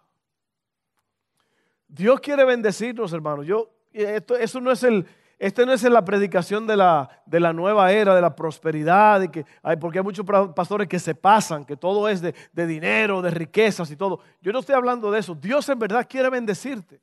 Dios 1.86 2.18
quiere 2.18 2.44
bendecirnos, 2.44 3.12
hermanos. 3.12 3.46
Yo, 3.46 3.70
esto, 3.92 4.34
eso 4.34 4.60
no 4.60 4.72
es 4.72 4.82
el, 4.82 5.06
esta 5.40 5.64
no 5.64 5.72
es 5.72 5.82
la 5.84 6.04
predicación 6.04 6.66
de 6.66 6.76
la, 6.76 7.08
de 7.24 7.40
la 7.40 7.54
nueva 7.54 7.90
era, 7.90 8.14
de 8.14 8.20
la 8.20 8.36
prosperidad, 8.36 9.30
que, 9.30 9.46
hay, 9.62 9.76
porque 9.78 9.98
hay 9.98 10.04
muchos 10.04 10.26
pastores 10.54 10.86
que 10.86 10.98
se 10.98 11.14
pasan, 11.14 11.64
que 11.64 11.78
todo 11.78 12.10
es 12.10 12.20
de, 12.20 12.34
de 12.52 12.66
dinero, 12.66 13.22
de 13.22 13.30
riquezas 13.30 13.90
y 13.90 13.96
todo. 13.96 14.20
Yo 14.42 14.52
no 14.52 14.58
estoy 14.58 14.74
hablando 14.74 15.10
de 15.10 15.18
eso. 15.18 15.34
Dios 15.34 15.66
en 15.70 15.78
verdad 15.78 16.06
quiere 16.06 16.28
bendecirte. 16.28 17.00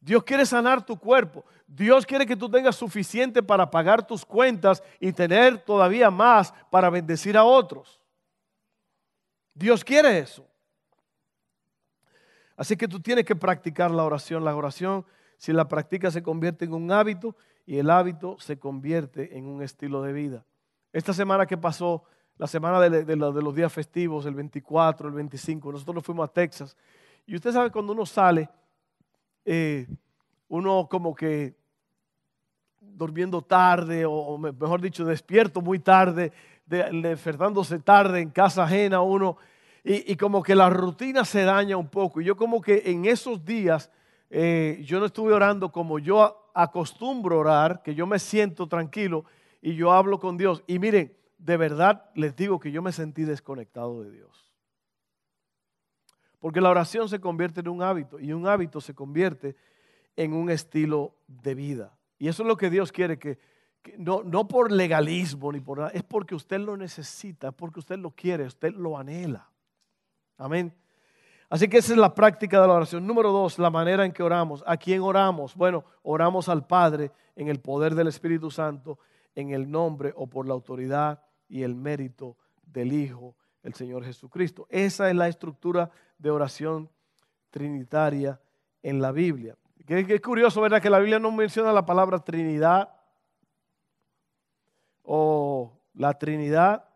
Dios 0.00 0.24
quiere 0.24 0.44
sanar 0.44 0.84
tu 0.84 0.98
cuerpo. 0.98 1.44
Dios 1.68 2.04
quiere 2.04 2.26
que 2.26 2.34
tú 2.34 2.50
tengas 2.50 2.74
suficiente 2.74 3.40
para 3.44 3.70
pagar 3.70 4.04
tus 4.04 4.24
cuentas 4.24 4.82
y 4.98 5.12
tener 5.12 5.58
todavía 5.58 6.10
más 6.10 6.52
para 6.68 6.90
bendecir 6.90 7.36
a 7.36 7.44
otros. 7.44 8.00
Dios 9.54 9.84
quiere 9.84 10.18
eso. 10.18 10.44
Así 12.56 12.76
que 12.76 12.88
tú 12.88 12.98
tienes 12.98 13.24
que 13.24 13.36
practicar 13.36 13.92
la 13.92 14.02
oración. 14.02 14.44
La 14.44 14.56
oración, 14.56 15.06
si 15.36 15.52
la 15.52 15.68
practicas, 15.68 16.12
se 16.12 16.22
convierte 16.22 16.64
en 16.64 16.74
un 16.74 16.90
hábito 16.92 17.36
y 17.66 17.78
el 17.78 17.90
hábito 17.90 18.36
se 18.38 18.58
convierte 18.58 19.36
en 19.36 19.46
un 19.46 19.62
estilo 19.62 20.02
de 20.02 20.12
vida. 20.12 20.44
Esta 20.92 21.12
semana 21.12 21.46
que 21.46 21.56
pasó, 21.56 22.04
la 22.38 22.46
semana 22.46 22.80
de, 22.80 23.16
los 23.16 23.54
días 23.54 23.72
festivos, 23.72 24.26
el 24.26 24.34
24, 24.34 25.08
el 25.08 25.14
25, 25.14 25.72
nosotros 25.72 25.94
nos 25.96 26.04
fuimos 26.04 26.28
a 26.28 26.32
Texas. 26.32 26.76
Y 27.26 27.34
usted 27.34 27.52
sabe 27.52 27.70
cuando 27.70 27.92
uno 27.92 28.06
sale, 28.06 28.48
eh, 29.44 29.86
uno 30.48 30.88
como 30.88 31.14
que 31.14 31.56
durmiendo 32.80 33.42
tarde, 33.42 34.04
o 34.06 34.38
mejor 34.38 34.80
dicho, 34.80 35.04
despierto 35.04 35.60
muy 35.60 35.78
tarde, 35.78 36.32
despertándose 36.66 37.78
tarde 37.78 38.20
en 38.20 38.30
casa 38.30 38.64
ajena 38.64 39.00
uno, 39.00 39.36
y, 39.88 40.16
como 40.16 40.42
que 40.42 40.56
la 40.56 40.68
rutina 40.68 41.24
se 41.24 41.44
daña 41.44 41.76
un 41.76 41.88
poco. 41.88 42.20
Y 42.20 42.24
yo 42.24 42.36
como 42.36 42.60
que 42.60 42.82
en 42.86 43.04
esos 43.04 43.44
días, 43.44 43.92
eh, 44.30 44.82
yo 44.84 44.98
no 44.98 45.06
estuve 45.06 45.32
orando 45.32 45.70
como 45.70 45.98
yo 45.98 46.50
acostumbro 46.54 47.38
orar, 47.38 47.82
que 47.82 47.94
yo 47.94 48.06
me 48.06 48.18
siento 48.18 48.66
tranquilo 48.66 49.24
y 49.60 49.74
yo 49.74 49.92
hablo 49.92 50.18
con 50.18 50.36
Dios. 50.36 50.62
Y 50.66 50.78
miren, 50.78 51.16
de 51.38 51.56
verdad 51.56 52.10
les 52.14 52.34
digo 52.34 52.58
que 52.58 52.72
yo 52.72 52.82
me 52.82 52.92
sentí 52.92 53.22
desconectado 53.22 54.02
de 54.02 54.10
Dios. 54.10 54.52
Porque 56.38 56.60
la 56.60 56.70
oración 56.70 57.08
se 57.08 57.20
convierte 57.20 57.60
en 57.60 57.68
un 57.68 57.82
hábito 57.82 58.20
y 58.20 58.32
un 58.32 58.46
hábito 58.46 58.80
se 58.80 58.94
convierte 58.94 59.56
en 60.16 60.32
un 60.32 60.50
estilo 60.50 61.14
de 61.26 61.54
vida. 61.54 61.96
Y 62.18 62.28
eso 62.28 62.42
es 62.42 62.46
lo 62.46 62.56
que 62.56 62.70
Dios 62.70 62.92
quiere 62.92 63.18
que, 63.18 63.38
no, 63.98 64.22
no 64.22 64.48
por 64.48 64.72
legalismo 64.72 65.52
ni 65.52 65.60
por 65.60 65.78
nada, 65.78 65.90
es 65.90 66.02
porque 66.02 66.34
usted 66.34 66.58
lo 66.58 66.76
necesita, 66.76 67.52
porque 67.52 67.80
usted 67.80 67.98
lo 67.98 68.10
quiere, 68.10 68.44
usted 68.44 68.72
lo 68.72 68.98
anhela. 68.98 69.50
Amén. 70.38 70.74
Así 71.48 71.68
que 71.68 71.78
esa 71.78 71.92
es 71.92 71.98
la 71.98 72.14
práctica 72.14 72.60
de 72.60 72.66
la 72.66 72.74
oración. 72.74 73.06
Número 73.06 73.30
dos, 73.30 73.58
la 73.58 73.70
manera 73.70 74.04
en 74.04 74.12
que 74.12 74.22
oramos. 74.22 74.64
¿A 74.66 74.76
quién 74.76 75.00
oramos? 75.00 75.54
Bueno, 75.54 75.84
oramos 76.02 76.48
al 76.48 76.66
Padre 76.66 77.12
en 77.36 77.48
el 77.48 77.60
poder 77.60 77.94
del 77.94 78.08
Espíritu 78.08 78.50
Santo, 78.50 78.98
en 79.34 79.50
el 79.50 79.70
nombre 79.70 80.12
o 80.16 80.26
por 80.26 80.46
la 80.46 80.54
autoridad 80.54 81.22
y 81.48 81.62
el 81.62 81.76
mérito 81.76 82.36
del 82.64 82.92
Hijo, 82.92 83.36
el 83.62 83.74
Señor 83.74 84.04
Jesucristo. 84.04 84.66
Esa 84.70 85.08
es 85.08 85.14
la 85.14 85.28
estructura 85.28 85.90
de 86.18 86.30
oración 86.30 86.90
trinitaria 87.50 88.40
en 88.82 89.00
la 89.00 89.12
Biblia. 89.12 89.56
Que 89.86 90.00
es 90.00 90.20
curioso, 90.20 90.60
¿verdad? 90.60 90.82
Que 90.82 90.90
la 90.90 90.98
Biblia 90.98 91.20
no 91.20 91.30
menciona 91.30 91.72
la 91.72 91.86
palabra 91.86 92.18
Trinidad 92.18 92.90
o 95.04 95.72
la 95.94 96.18
Trinidad, 96.18 96.88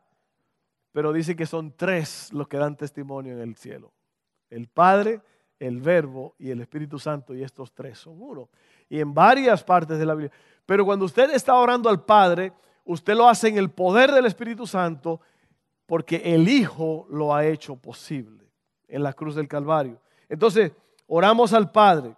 pero 0.91 1.13
dice 1.13 1.37
que 1.37 1.47
son 1.47 1.73
tres 1.77 2.33
los 2.33 2.49
que 2.49 2.57
dan 2.57 2.77
testimonio 2.77 3.35
en 3.35 3.41
el 3.41 3.55
cielo. 3.55 3.93
El 4.51 4.69
Padre, 4.69 5.21
el 5.59 5.81
Verbo 5.81 6.35
y 6.39 6.51
el 6.51 6.61
Espíritu 6.61 6.99
Santo, 6.99 7.35
y 7.35 7.43
estos 7.43 7.73
tres 7.73 7.99
son 7.99 8.21
uno. 8.21 8.49
Y 8.89 9.01
en 9.01 9.15
varias 9.15 9.63
partes 9.63 9.99
de 9.99 10.07
la 10.07 10.15
Biblia. 10.15 10.33
Pero 10.67 10.85
cuando 10.85 11.05
usted 11.05 11.31
está 11.31 11.55
orando 11.55 11.89
al 11.89 12.05
Padre, 12.05 12.53
usted 12.85 13.15
lo 13.15 13.29
hace 13.29 13.49
en 13.49 13.59
el 13.59 13.71
poder 13.71 14.13
del 14.13 14.27
Espíritu 14.27 14.67
Santo, 14.67 15.21
porque 15.87 16.23
el 16.25 16.49
Hijo 16.49 17.07
lo 17.11 17.35
ha 17.35 17.45
hecho 17.47 17.77
posible 17.77 18.47
en 18.89 19.03
la 19.03 19.13
cruz 19.13 19.35
del 19.35 19.49
Calvario. 19.49 20.01
Entonces, 20.29 20.73
oramos 21.07 21.53
al 21.53 21.71
Padre. 21.71 22.15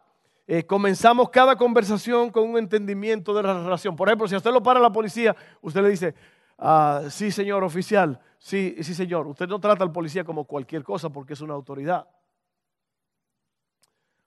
Eh, 0.47 0.65
comenzamos 0.65 1.31
cada 1.31 1.57
conversación 1.57 2.31
con 2.31 2.49
un 2.49 2.59
entendimiento 2.59 3.33
de 3.33 3.43
la 3.43 3.55
relación. 3.55 3.97
Por 3.97 4.09
ejemplo, 4.09 4.29
si 4.29 4.35
a 4.35 4.39
usted 4.39 4.53
lo 4.53 4.63
para 4.63 4.81
la 4.81 4.93
policía, 4.93 5.35
usted 5.61 5.83
le 5.83 5.91
dice, 5.91 6.15
ah, 6.59 7.03
sí 7.09 7.31
señor 7.31 7.65
oficial, 7.65 8.21
sí, 8.39 8.77
sí 8.83 8.95
señor. 8.95 9.27
Usted 9.27 9.49
no 9.49 9.61
trata 9.61 9.85
al 9.85 9.93
policía 9.93 10.25
como 10.25 10.45
cualquier 10.45 10.83
cosa 10.83 11.11
porque 11.11 11.33
es 11.33 11.41
una 11.41 11.55
autoridad. 11.55 12.07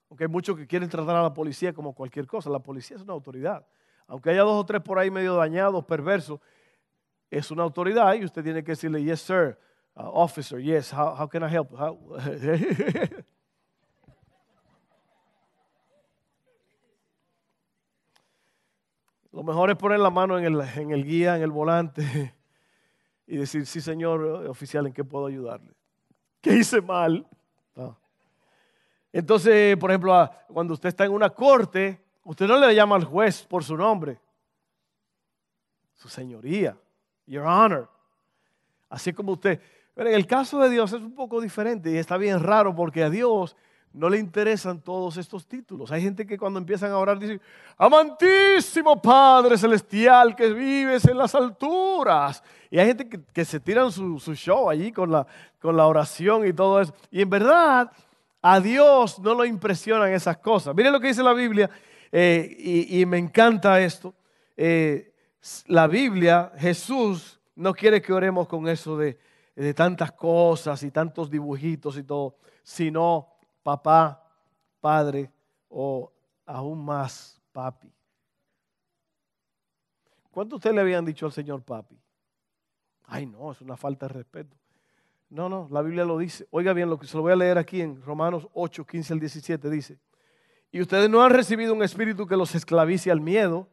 Aunque 0.09 0.25
hay 0.25 0.29
muchos 0.29 0.55
que 0.55 0.67
quieren 0.67 0.89
tratar 0.89 1.15
a 1.15 1.23
la 1.23 1.33
policía 1.33 1.73
como 1.73 1.93
cualquier 1.93 2.27
cosa. 2.27 2.49
La 2.49 2.59
policía 2.59 2.97
es 2.97 3.03
una 3.03 3.13
autoridad. 3.13 3.65
Aunque 4.07 4.29
haya 4.29 4.41
dos 4.41 4.61
o 4.61 4.65
tres 4.65 4.81
por 4.81 4.99
ahí 4.99 5.09
medio 5.09 5.35
dañados, 5.35 5.83
perversos, 5.85 6.39
es 7.29 7.49
una 7.51 7.63
autoridad 7.63 8.13
y 8.13 8.23
usted 8.23 8.43
tiene 8.43 8.63
que 8.63 8.73
decirle, 8.73 9.03
yes 9.03 9.21
sir, 9.21 9.57
uh, 9.95 10.03
officer, 10.13 10.61
yes, 10.61 10.93
how, 10.93 11.27
can 11.27 11.43
I 11.43 11.47
help? 11.53 11.71
Lo 19.31 19.43
mejor 19.43 19.69
es 19.69 19.75
poner 19.75 19.99
la 19.99 20.09
mano 20.09 20.37
en 20.39 20.45
el, 20.45 20.61
en 20.61 20.91
el 20.91 21.03
guía, 21.03 21.35
en 21.35 21.41
el 21.41 21.51
volante 21.51 22.33
y 23.27 23.35
decir, 23.37 23.65
sí 23.65 23.81
señor 23.81 24.21
oficial, 24.47 24.87
¿en 24.87 24.93
qué 24.93 25.03
puedo 25.03 25.25
ayudarle? 25.25 25.73
¿Qué 26.39 26.53
hice 26.53 26.79
mal? 26.79 27.27
Entonces, 29.15 29.77
por 29.77 29.91
ejemplo, 29.91 30.29
cuando 30.49 30.73
usted 30.73 30.89
está 30.89 31.05
en 31.05 31.13
una 31.13 31.29
corte, 31.29 32.01
usted 32.25 32.47
no 32.47 32.57
le 32.59 32.75
llama 32.75 32.97
al 32.97 33.05
juez 33.05 33.43
por 33.43 33.63
su 33.63 33.77
nombre, 33.77 34.19
su 35.93 36.09
señoría, 36.09 36.77
your 37.25 37.45
honor. 37.45 37.89
Así 38.89 39.13
como 39.13 39.31
usted. 39.31 39.61
Pero 39.93 40.09
en 40.09 40.15
el 40.15 40.27
caso 40.27 40.59
de 40.59 40.69
Dios 40.69 40.91
es 40.91 40.99
un 40.99 41.15
poco 41.15 41.39
diferente 41.39 41.91
y 41.91 41.97
está 41.97 42.17
bien 42.17 42.41
raro 42.43 42.75
porque 42.75 43.03
a 43.03 43.09
Dios 43.09 43.55
no 43.93 44.09
le 44.09 44.19
interesan 44.19 44.81
todos 44.81 45.15
estos 45.15 45.47
títulos. 45.47 45.93
Hay 45.93 46.01
gente 46.01 46.27
que 46.27 46.37
cuando 46.37 46.59
empiezan 46.59 46.91
a 46.91 46.97
orar 46.97 47.17
dice, 47.17 47.39
amantísimo 47.77 49.01
Padre 49.01 49.57
Celestial 49.57 50.35
que 50.35 50.51
vives 50.51 51.05
en 51.05 51.17
las 51.17 51.33
alturas. 51.33 52.43
Y 52.69 52.79
hay 52.79 52.87
gente 52.87 53.07
que, 53.07 53.45
se 53.45 53.61
tiran 53.61 53.93
su, 53.93 54.19
show 54.35 54.69
allí 54.69 54.91
con 54.91 55.09
la, 55.09 55.25
con 55.61 55.77
la 55.77 55.87
oración 55.87 56.45
y 56.45 56.51
todo 56.51 56.81
eso. 56.81 56.93
Y 57.09 57.21
en 57.21 57.29
verdad, 57.29 57.89
a 58.47 58.59
Dios 58.59 59.17
no 59.17 59.33
lo 59.33 59.43
impresionan 59.43 60.13
esas 60.13 60.37
cosas. 60.37 60.75
Miren 60.75 60.93
lo 60.93 60.99
que 60.99 61.07
dice 61.07 61.23
la 61.23 61.33
Biblia, 61.33 61.67
eh, 62.11 62.85
y, 62.91 63.03
me 63.07 63.17
encanta 63.17 63.81
esto. 63.81 64.13
Eh, 64.55 65.15
la 65.65 65.87
Biblia, 65.87 66.51
Jesús 66.55 67.39
no 67.55 67.73
quiere 67.73 68.03
que 68.03 68.13
oremos 68.13 68.47
con 68.47 68.67
eso 68.67 68.99
de, 68.99 69.17
de 69.55 69.73
tantas 69.73 70.11
cosas 70.11 70.83
y 70.83 70.91
tantos 70.91 71.31
dibujitos 71.31 71.97
y 71.97 72.03
todo, 72.03 72.37
sino 72.61 73.33
papá, 73.63 74.23
padre 74.79 75.31
o 75.69 76.13
aún 76.45 76.85
más 76.85 77.41
papi. 77.51 77.91
¿Cuánto 80.29 80.57
usted 80.57 80.71
le 80.71 80.81
habían 80.81 81.03
dicho 81.03 81.25
al 81.25 81.31
Señor 81.31 81.63
papi? 81.63 81.99
Ay, 83.05 83.25
no, 83.25 83.51
es 83.51 83.59
una 83.61 83.75
falta 83.75 84.07
de 84.07 84.13
respeto. 84.13 84.55
No, 85.29 85.49
no, 85.49 85.67
la 85.71 85.81
Biblia 85.81 86.05
lo 86.05 86.17
dice. 86.17 86.47
Oiga 86.51 86.73
bien, 86.73 86.89
lo 86.89 86.99
que 86.99 87.07
se 87.07 87.17
lo 87.17 87.23
voy 87.23 87.33
a 87.33 87.35
leer 87.35 87.57
aquí 87.57 87.81
en 87.81 88.01
Romanos 88.01 88.47
8, 88.53 88.85
15 88.85 89.13
al 89.13 89.19
17 89.19 89.69
dice. 89.69 89.99
Y 90.71 90.81
ustedes 90.81 91.09
no 91.09 91.23
han 91.23 91.31
recibido 91.31 91.73
un 91.73 91.83
espíritu 91.83 92.27
que 92.27 92.37
los 92.37 92.53
esclavice 92.55 93.11
al 93.11 93.21
miedo. 93.21 93.67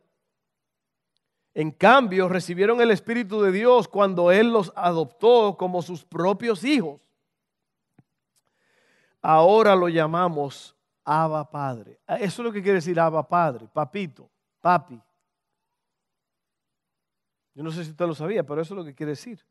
En 1.54 1.70
cambio, 1.70 2.28
recibieron 2.28 2.80
el 2.80 2.90
espíritu 2.90 3.42
de 3.42 3.52
Dios 3.52 3.88
cuando 3.88 4.30
Él 4.32 4.52
los 4.52 4.72
adoptó 4.74 5.56
como 5.58 5.82
sus 5.82 6.04
propios 6.04 6.64
hijos 6.64 7.00
ahora 9.22 9.76
lo 9.76 9.88
llamamos 9.88 10.76
Abba 11.04 11.48
Padre. 11.48 12.00
Ah, 12.06 12.16
eso 12.16 12.42
es 12.42 12.46
lo 12.46 12.52
que 12.52 12.60
quiere 12.60 12.76
decir 12.76 12.98
Abba 12.98 13.26
Padre, 13.26 13.68
papito, 13.72 14.28
papi. 14.60 15.00
Yo 17.54 17.62
no 17.62 17.70
sé 17.70 17.84
si 17.84 17.90
usted 17.90 18.06
lo 18.06 18.14
sabía, 18.14 18.44
pero 18.44 18.60
eso 18.60 18.74
es 18.74 18.78
lo 18.78 18.84
que 18.84 18.94
quiere 18.94 19.10
decir. 19.10 19.44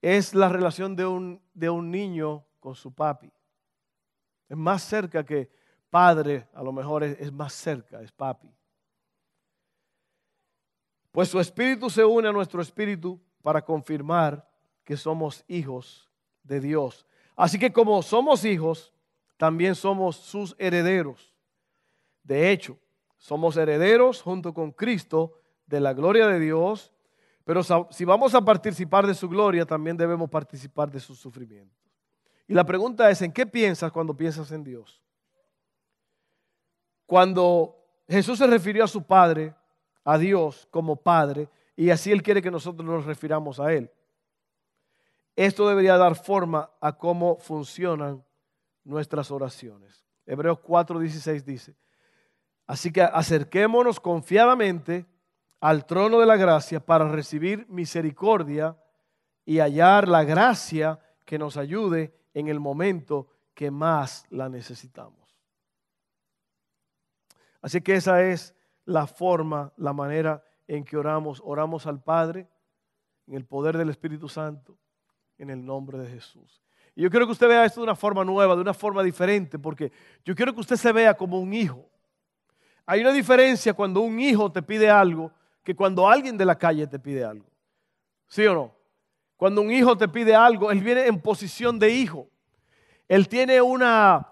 Es 0.00 0.34
la 0.34 0.48
relación 0.48 0.96
de 0.96 1.06
un, 1.06 1.42
de 1.54 1.70
un 1.70 1.90
niño 1.90 2.44
con 2.58 2.74
su 2.74 2.94
papi. 2.94 3.30
Es 4.48 4.56
más 4.56 4.82
cerca 4.82 5.24
que 5.24 5.50
padre, 5.90 6.48
a 6.54 6.62
lo 6.62 6.72
mejor 6.72 7.04
es, 7.04 7.20
es 7.20 7.32
más 7.32 7.52
cerca, 7.52 8.00
es 8.00 8.12
papi. 8.12 8.52
Pues 11.12 11.28
su 11.28 11.40
espíritu 11.40 11.90
se 11.90 12.04
une 12.04 12.28
a 12.28 12.32
nuestro 12.32 12.62
espíritu 12.62 13.20
para 13.42 13.64
confirmar 13.64 14.48
que 14.84 14.96
somos 14.96 15.44
hijos 15.48 16.10
de 16.42 16.60
Dios. 16.60 17.06
Así 17.36 17.58
que 17.58 17.72
como 17.72 18.02
somos 18.02 18.44
hijos, 18.44 18.92
también 19.36 19.74
somos 19.74 20.16
sus 20.16 20.54
herederos. 20.58 21.34
De 22.22 22.50
hecho, 22.50 22.78
somos 23.16 23.56
herederos 23.56 24.22
junto 24.22 24.52
con 24.54 24.72
Cristo 24.72 25.34
de 25.66 25.80
la 25.80 25.94
gloria 25.94 26.26
de 26.26 26.38
Dios, 26.38 26.92
pero 27.50 27.64
si 27.90 28.04
vamos 28.04 28.32
a 28.36 28.40
participar 28.40 29.04
de 29.04 29.12
su 29.12 29.28
gloria, 29.28 29.66
también 29.66 29.96
debemos 29.96 30.30
participar 30.30 30.88
de 30.88 31.00
sus 31.00 31.18
sufrimientos. 31.18 31.76
Y 32.46 32.54
la 32.54 32.62
pregunta 32.62 33.10
es, 33.10 33.22
¿en 33.22 33.32
qué 33.32 33.44
piensas 33.44 33.90
cuando 33.90 34.16
piensas 34.16 34.52
en 34.52 34.62
Dios? 34.62 35.02
Cuando 37.06 37.74
Jesús 38.08 38.38
se 38.38 38.46
refirió 38.46 38.84
a 38.84 38.86
su 38.86 39.02
Padre, 39.02 39.52
a 40.04 40.16
Dios 40.16 40.68
como 40.70 40.94
Padre, 40.94 41.48
y 41.74 41.90
así 41.90 42.12
Él 42.12 42.22
quiere 42.22 42.40
que 42.40 42.52
nosotros 42.52 42.86
nos 42.86 43.04
refiramos 43.04 43.58
a 43.58 43.72
Él. 43.72 43.90
Esto 45.34 45.68
debería 45.68 45.96
dar 45.96 46.14
forma 46.14 46.70
a 46.80 46.96
cómo 46.96 47.34
funcionan 47.34 48.24
nuestras 48.84 49.28
oraciones. 49.32 50.06
Hebreos 50.24 50.60
4:16 50.60 51.42
dice, 51.42 51.74
Así 52.68 52.92
que 52.92 53.02
acerquémonos 53.02 53.98
confiadamente 53.98 55.09
al 55.60 55.84
trono 55.84 56.18
de 56.18 56.26
la 56.26 56.36
gracia 56.36 56.80
para 56.80 57.08
recibir 57.08 57.66
misericordia 57.68 58.76
y 59.44 59.58
hallar 59.58 60.08
la 60.08 60.24
gracia 60.24 60.98
que 61.24 61.38
nos 61.38 61.56
ayude 61.56 62.14
en 62.34 62.48
el 62.48 62.60
momento 62.60 63.28
que 63.54 63.70
más 63.70 64.24
la 64.30 64.48
necesitamos. 64.48 65.20
Así 67.60 67.82
que 67.82 67.94
esa 67.94 68.22
es 68.22 68.54
la 68.86 69.06
forma, 69.06 69.72
la 69.76 69.92
manera 69.92 70.42
en 70.66 70.84
que 70.84 70.96
oramos. 70.96 71.42
Oramos 71.44 71.86
al 71.86 72.02
Padre 72.02 72.48
en 73.26 73.34
el 73.34 73.44
poder 73.44 73.76
del 73.76 73.90
Espíritu 73.90 74.28
Santo, 74.28 74.78
en 75.36 75.50
el 75.50 75.64
nombre 75.64 75.98
de 75.98 76.08
Jesús. 76.08 76.62
Y 76.94 77.02
yo 77.02 77.10
quiero 77.10 77.26
que 77.26 77.32
usted 77.32 77.48
vea 77.48 77.64
esto 77.64 77.80
de 77.80 77.84
una 77.84 77.94
forma 77.96 78.24
nueva, 78.24 78.54
de 78.54 78.62
una 78.62 78.74
forma 78.74 79.02
diferente, 79.02 79.58
porque 79.58 79.92
yo 80.24 80.34
quiero 80.34 80.54
que 80.54 80.60
usted 80.60 80.76
se 80.76 80.92
vea 80.92 81.14
como 81.14 81.38
un 81.38 81.52
hijo. 81.52 81.86
Hay 82.86 83.02
una 83.02 83.12
diferencia 83.12 83.74
cuando 83.74 84.00
un 84.00 84.18
hijo 84.18 84.50
te 84.50 84.62
pide 84.62 84.88
algo 84.88 85.30
que 85.62 85.74
cuando 85.74 86.08
alguien 86.08 86.36
de 86.36 86.44
la 86.44 86.56
calle 86.56 86.86
te 86.86 86.98
pide 86.98 87.24
algo. 87.24 87.46
¿Sí 88.28 88.46
o 88.46 88.54
no? 88.54 88.74
Cuando 89.36 89.62
un 89.62 89.70
hijo 89.70 89.96
te 89.96 90.08
pide 90.08 90.34
algo, 90.34 90.70
él 90.70 90.80
viene 90.80 91.06
en 91.06 91.20
posición 91.20 91.78
de 91.78 91.90
hijo. 91.90 92.28
Él 93.08 93.28
tiene 93.28 93.60
una, 93.60 94.30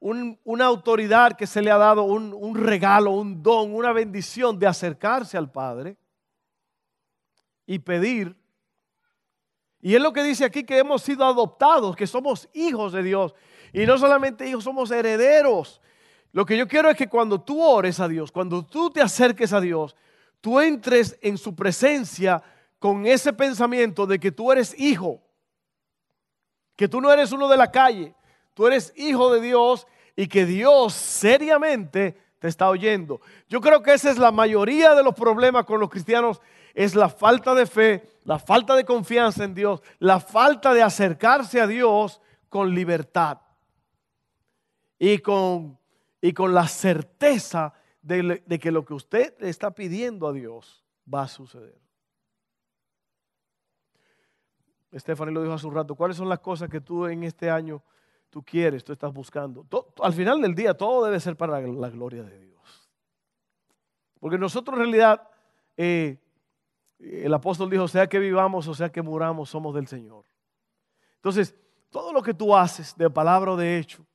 una 0.00 0.64
autoridad 0.66 1.36
que 1.36 1.46
se 1.46 1.62
le 1.62 1.70
ha 1.70 1.78
dado, 1.78 2.02
un, 2.02 2.34
un 2.34 2.56
regalo, 2.56 3.12
un 3.12 3.42
don, 3.42 3.74
una 3.74 3.92
bendición 3.92 4.58
de 4.58 4.66
acercarse 4.66 5.38
al 5.38 5.50
Padre 5.50 5.96
y 7.66 7.78
pedir. 7.78 8.36
Y 9.80 9.94
es 9.94 10.00
lo 10.02 10.12
que 10.12 10.22
dice 10.24 10.44
aquí 10.44 10.64
que 10.64 10.78
hemos 10.78 11.02
sido 11.02 11.24
adoptados, 11.24 11.94
que 11.94 12.06
somos 12.06 12.48
hijos 12.52 12.92
de 12.92 13.02
Dios. 13.02 13.34
Y 13.72 13.86
no 13.86 13.96
solamente 13.96 14.48
hijos, 14.48 14.64
somos 14.64 14.90
herederos. 14.90 15.80
Lo 16.32 16.44
que 16.44 16.56
yo 16.56 16.66
quiero 16.66 16.90
es 16.90 16.96
que 16.96 17.08
cuando 17.08 17.40
tú 17.40 17.62
ores 17.62 18.00
a 18.00 18.08
Dios, 18.08 18.32
cuando 18.32 18.64
tú 18.64 18.90
te 18.90 19.00
acerques 19.00 19.52
a 19.52 19.60
Dios, 19.60 19.94
tú 20.40 20.60
entres 20.60 21.18
en 21.20 21.38
su 21.38 21.54
presencia 21.54 22.42
con 22.78 23.06
ese 23.06 23.32
pensamiento 23.32 24.06
de 24.06 24.18
que 24.18 24.32
tú 24.32 24.52
eres 24.52 24.78
hijo, 24.78 25.20
que 26.76 26.88
tú 26.88 27.00
no 27.00 27.12
eres 27.12 27.32
uno 27.32 27.48
de 27.48 27.56
la 27.56 27.70
calle, 27.70 28.14
tú 28.54 28.66
eres 28.66 28.92
hijo 28.96 29.32
de 29.32 29.40
Dios 29.40 29.86
y 30.16 30.28
que 30.28 30.46
Dios 30.46 30.94
seriamente 30.94 32.16
te 32.38 32.48
está 32.48 32.68
oyendo. 32.68 33.20
Yo 33.48 33.60
creo 33.60 33.82
que 33.82 33.92
esa 33.92 34.10
es 34.10 34.18
la 34.18 34.30
mayoría 34.30 34.94
de 34.94 35.02
los 35.02 35.14
problemas 35.14 35.64
con 35.64 35.80
los 35.80 35.90
cristianos, 35.90 36.40
es 36.74 36.94
la 36.94 37.08
falta 37.08 37.54
de 37.54 37.66
fe, 37.66 38.08
la 38.24 38.38
falta 38.38 38.76
de 38.76 38.84
confianza 38.84 39.44
en 39.44 39.54
Dios, 39.54 39.82
la 39.98 40.20
falta 40.20 40.72
de 40.72 40.82
acercarse 40.82 41.60
a 41.60 41.66
Dios 41.66 42.20
con 42.48 42.74
libertad 42.74 43.38
y 44.98 45.18
con 45.18 45.78
y 46.20 46.32
con 46.32 46.54
la 46.54 46.66
certeza 46.66 47.72
de, 48.08 48.58
que 48.58 48.72
lo 48.72 48.84
que 48.84 48.94
usted 48.94 49.34
le 49.38 49.48
está 49.48 49.70
pidiendo 49.70 50.26
a 50.26 50.32
Dios 50.32 50.84
va 51.12 51.22
a 51.22 51.28
suceder. 51.28 51.78
Stephanie 54.94 55.34
lo 55.34 55.42
dijo 55.42 55.52
hace 55.52 55.66
un 55.66 55.74
rato, 55.74 55.94
¿cuáles 55.94 56.16
son 56.16 56.28
las 56.28 56.40
cosas 56.40 56.70
que 56.70 56.80
tú 56.80 57.06
en 57.06 57.24
este 57.24 57.50
año 57.50 57.82
tú 58.30 58.42
quieres, 58.42 58.82
tú 58.82 58.92
estás 58.92 59.12
buscando? 59.12 59.66
al 60.02 60.12
final 60.14 60.40
del 60.40 60.54
día 60.54 60.74
todo 60.74 61.04
debe 61.04 61.20
ser 61.20 61.36
para 61.36 61.60
la 61.60 61.90
gloria 61.90 62.22
de 62.22 62.38
Dios. 62.38 62.90
Porque 64.18 64.38
nosotros 64.38 64.74
en 64.76 64.84
realidad, 64.84 65.28
eh, 65.76 66.18
el 66.98 67.32
apóstol 67.32 67.68
dijo, 67.68 67.86
sea 67.86 68.08
que 68.08 68.18
vivamos 68.18 68.66
o 68.66 68.74
sea 68.74 68.90
que 68.90 69.02
muramos, 69.02 69.50
somos 69.50 69.74
del 69.74 69.86
Señor. 69.86 70.24
Entonces, 71.16 71.54
todo 71.90 72.12
lo 72.12 72.22
que 72.22 72.34
tú 72.34 72.56
haces 72.56 72.96
de 72.96 73.10
palabra 73.10 73.52
o 73.52 73.56
de 73.56 73.78
hecho, 73.78 74.06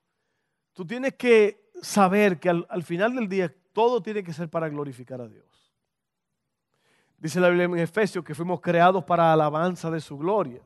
tú 0.74 0.86
tienes 0.86 1.14
que 1.14 1.64
saber 1.82 2.40
que 2.40 2.50
al, 2.50 2.84
final 2.84 3.16
del 3.16 3.28
día 3.28 3.54
todo 3.74 4.02
tiene 4.02 4.24
que 4.24 4.32
ser 4.34 4.50
para 4.50 4.70
glorificar 4.70 5.20
a 5.20 5.28
Dios. 5.28 5.46
Dice 7.18 7.40
la 7.40 7.50
Biblia 7.50 7.66
en 7.66 7.78
Efesios 7.80 8.24
que 8.24 8.36
fuimos 8.36 8.62
creados 8.62 9.04
para 9.04 9.34
alabanza 9.34 9.90
de 9.90 10.02
su 10.02 10.18
gloria. 10.18 10.62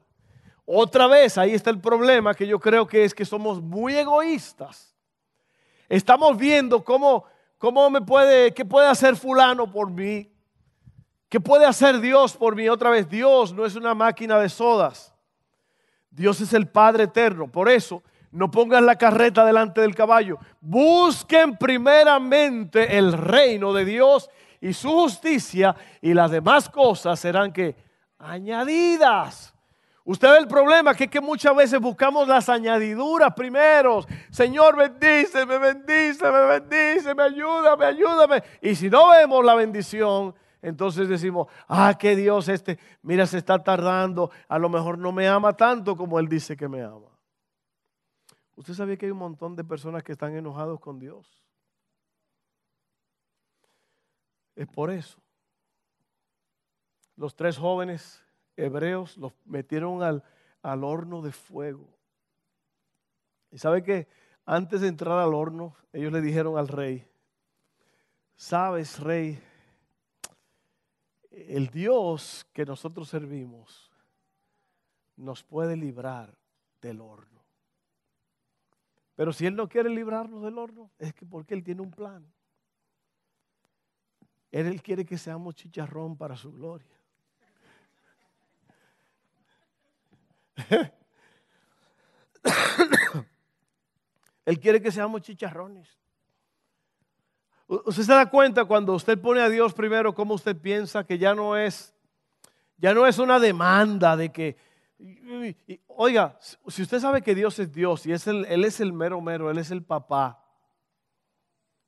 Otra 0.66 1.08
vez, 1.08 1.38
ahí 1.38 1.54
está 1.54 1.70
el 1.70 1.80
problema 1.80 2.34
que 2.34 2.46
yo 2.46 2.60
creo 2.60 2.86
que 2.86 3.04
es 3.04 3.14
que 3.14 3.24
somos 3.24 3.62
muy 3.62 3.96
egoístas. 3.96 4.94
Estamos 5.88 6.36
viendo 6.38 6.84
cómo, 6.84 7.24
cómo 7.58 7.90
me 7.90 8.02
puede, 8.02 8.54
qué 8.54 8.66
puede 8.66 8.88
hacer 8.88 9.16
fulano 9.16 9.72
por 9.72 9.90
mí, 9.90 10.30
qué 11.30 11.40
puede 11.40 11.66
hacer 11.66 12.02
Dios 12.02 12.36
por 12.36 12.56
mí. 12.56 12.68
Otra 12.68 12.90
vez, 12.90 13.08
Dios 13.08 13.54
no 13.54 13.66
es 13.66 13.76
una 13.76 13.96
máquina 13.96 14.38
de 14.40 14.50
sodas. 14.50 15.14
Dios 16.10 16.42
es 16.42 16.52
el 16.52 16.68
Padre 16.68 17.06
eterno. 17.06 17.48
Por 17.48 17.70
eso, 17.70 18.04
no 18.32 18.52
pongan 18.52 18.86
la 18.86 18.96
carreta 18.96 19.46
delante 19.46 19.82
del 19.82 19.96
caballo. 19.96 20.38
Busquen 20.62 21.58
primeramente 21.58 22.98
el 22.98 23.14
reino 23.14 23.74
de 23.74 23.86
Dios 23.86 24.30
y 24.62 24.74
su 24.74 24.90
justicia 24.90 25.76
y 26.02 26.14
las 26.14 26.32
demás 26.32 26.70
cosas 26.70 27.20
serán 27.20 27.52
que 27.52 27.76
añadidas. 28.20 29.54
Usted 30.04 30.32
ve 30.32 30.38
el 30.38 30.48
problema 30.48 30.96
que 30.96 31.04
es 31.04 31.10
que 31.10 31.20
muchas 31.20 31.54
veces 31.54 31.82
buscamos 31.82 32.30
las 32.30 32.48
añadiduras 32.48 33.34
primero. 33.34 34.06
Señor, 34.32 34.78
bendíceme, 34.78 35.58
bendíceme, 35.58 36.40
bendíceme, 36.46 37.24
ayúdame, 37.24 37.86
ayúdame. 37.86 38.44
Y 38.62 38.74
si 38.76 38.90
no 38.90 39.10
vemos 39.10 39.44
la 39.44 39.54
bendición, 39.56 40.34
entonces 40.62 41.10
decimos, 41.10 41.48
ah, 41.68 41.96
que 42.00 42.16
Dios 42.16 42.48
este, 42.48 42.80
mira, 43.02 43.26
se 43.26 43.38
está 43.38 43.62
tardando. 43.62 44.32
A 44.48 44.58
lo 44.58 44.70
mejor 44.70 44.98
no 44.98 45.12
me 45.12 45.28
ama 45.28 45.52
tanto 45.54 45.98
como 45.98 46.20
Él 46.20 46.30
dice 46.30 46.56
que 46.56 46.70
me 46.70 46.82
ama. 46.82 47.17
¿Usted 48.58 48.74
sabía 48.74 48.98
que 48.98 49.06
hay 49.06 49.12
un 49.12 49.20
montón 49.20 49.56
de 49.56 49.64
personas 49.64 50.04
que 50.04 50.12
están 50.12 50.36
enojados 50.36 50.80
con 50.80 50.98
Dios? 50.98 51.44
Es 54.56 54.68
por 54.68 54.90
eso. 54.90 55.22
Los 57.16 57.36
tres 57.36 57.60
jóvenes 57.60 58.20
hebreos 58.56 59.16
los 59.18 59.32
metieron 59.46 60.02
al, 60.02 60.24
al 60.64 60.84
horno 60.84 61.22
de 61.22 61.32
fuego. 61.32 61.88
Y 63.52 63.60
sabe 63.60 63.84
que 63.84 64.08
antes 64.44 64.82
de 64.82 64.88
entrar 64.88 65.20
al 65.20 65.36
horno, 65.36 65.76
ellos 65.94 66.12
le 66.12 66.22
dijeron 66.22 66.58
al 66.58 66.68
rey, 66.68 67.08
sabes, 68.36 69.00
rey, 69.00 69.40
el 71.30 71.68
Dios 71.68 72.48
que 72.54 72.66
nosotros 72.66 73.08
servimos 73.08 73.92
nos 75.16 75.44
puede 75.44 75.78
librar 75.78 76.36
del 76.82 77.02
horno. 77.02 77.37
Pero 79.18 79.34
si 79.34 79.46
Él 79.48 79.56
no 79.56 79.68
quiere 79.68 79.90
librarnos 79.90 80.42
del 80.44 80.60
horno, 80.60 80.92
es 81.00 81.12
que 81.12 81.26
porque 81.26 81.56
Él 81.56 81.64
tiene 81.64 81.82
un 81.82 81.90
plan. 81.90 82.24
Él, 84.52 84.80
quiere 84.84 85.04
que 85.08 85.18
seamos 85.18 85.56
chicharrón 85.56 86.16
para 86.16 86.38
su 86.38 86.52
gloria. 86.52 86.96
Él 94.46 94.60
quiere 94.60 94.80
que 94.80 94.92
seamos 94.92 95.24
chicharrones. 95.24 95.90
Usted 97.66 98.04
se 98.04 98.14
da 98.14 98.30
cuenta 98.30 98.66
cuando 98.66 98.94
usted 98.94 99.20
pone 99.20 99.42
a 99.42 99.50
Dios 99.50 99.74
primero, 99.74 100.14
cómo 100.14 100.36
usted 100.36 100.56
piensa 100.56 101.04
que 101.04 101.18
ya 101.18 101.34
no 101.34 101.58
es, 101.58 101.96
ya 102.78 102.94
no 102.94 103.08
es 103.08 103.18
una 103.18 103.40
demanda 103.40 104.16
de 104.16 104.32
que 104.32 104.58
oiga, 105.88 106.38
si 106.40 106.82
usted 106.82 107.00
sabe 107.00 107.22
que 107.22 107.36
Dios 107.36 107.60
es 107.60 107.72
Dios 107.72 108.06
y 108.06 108.14
es 108.14 108.26
Él 108.28 108.66
es 108.66 108.80
el 108.80 108.94
mero 108.94 109.22
mero, 109.22 109.50
Él 109.52 109.58
es 109.58 109.72
el 109.72 109.84
papá, 109.84 110.44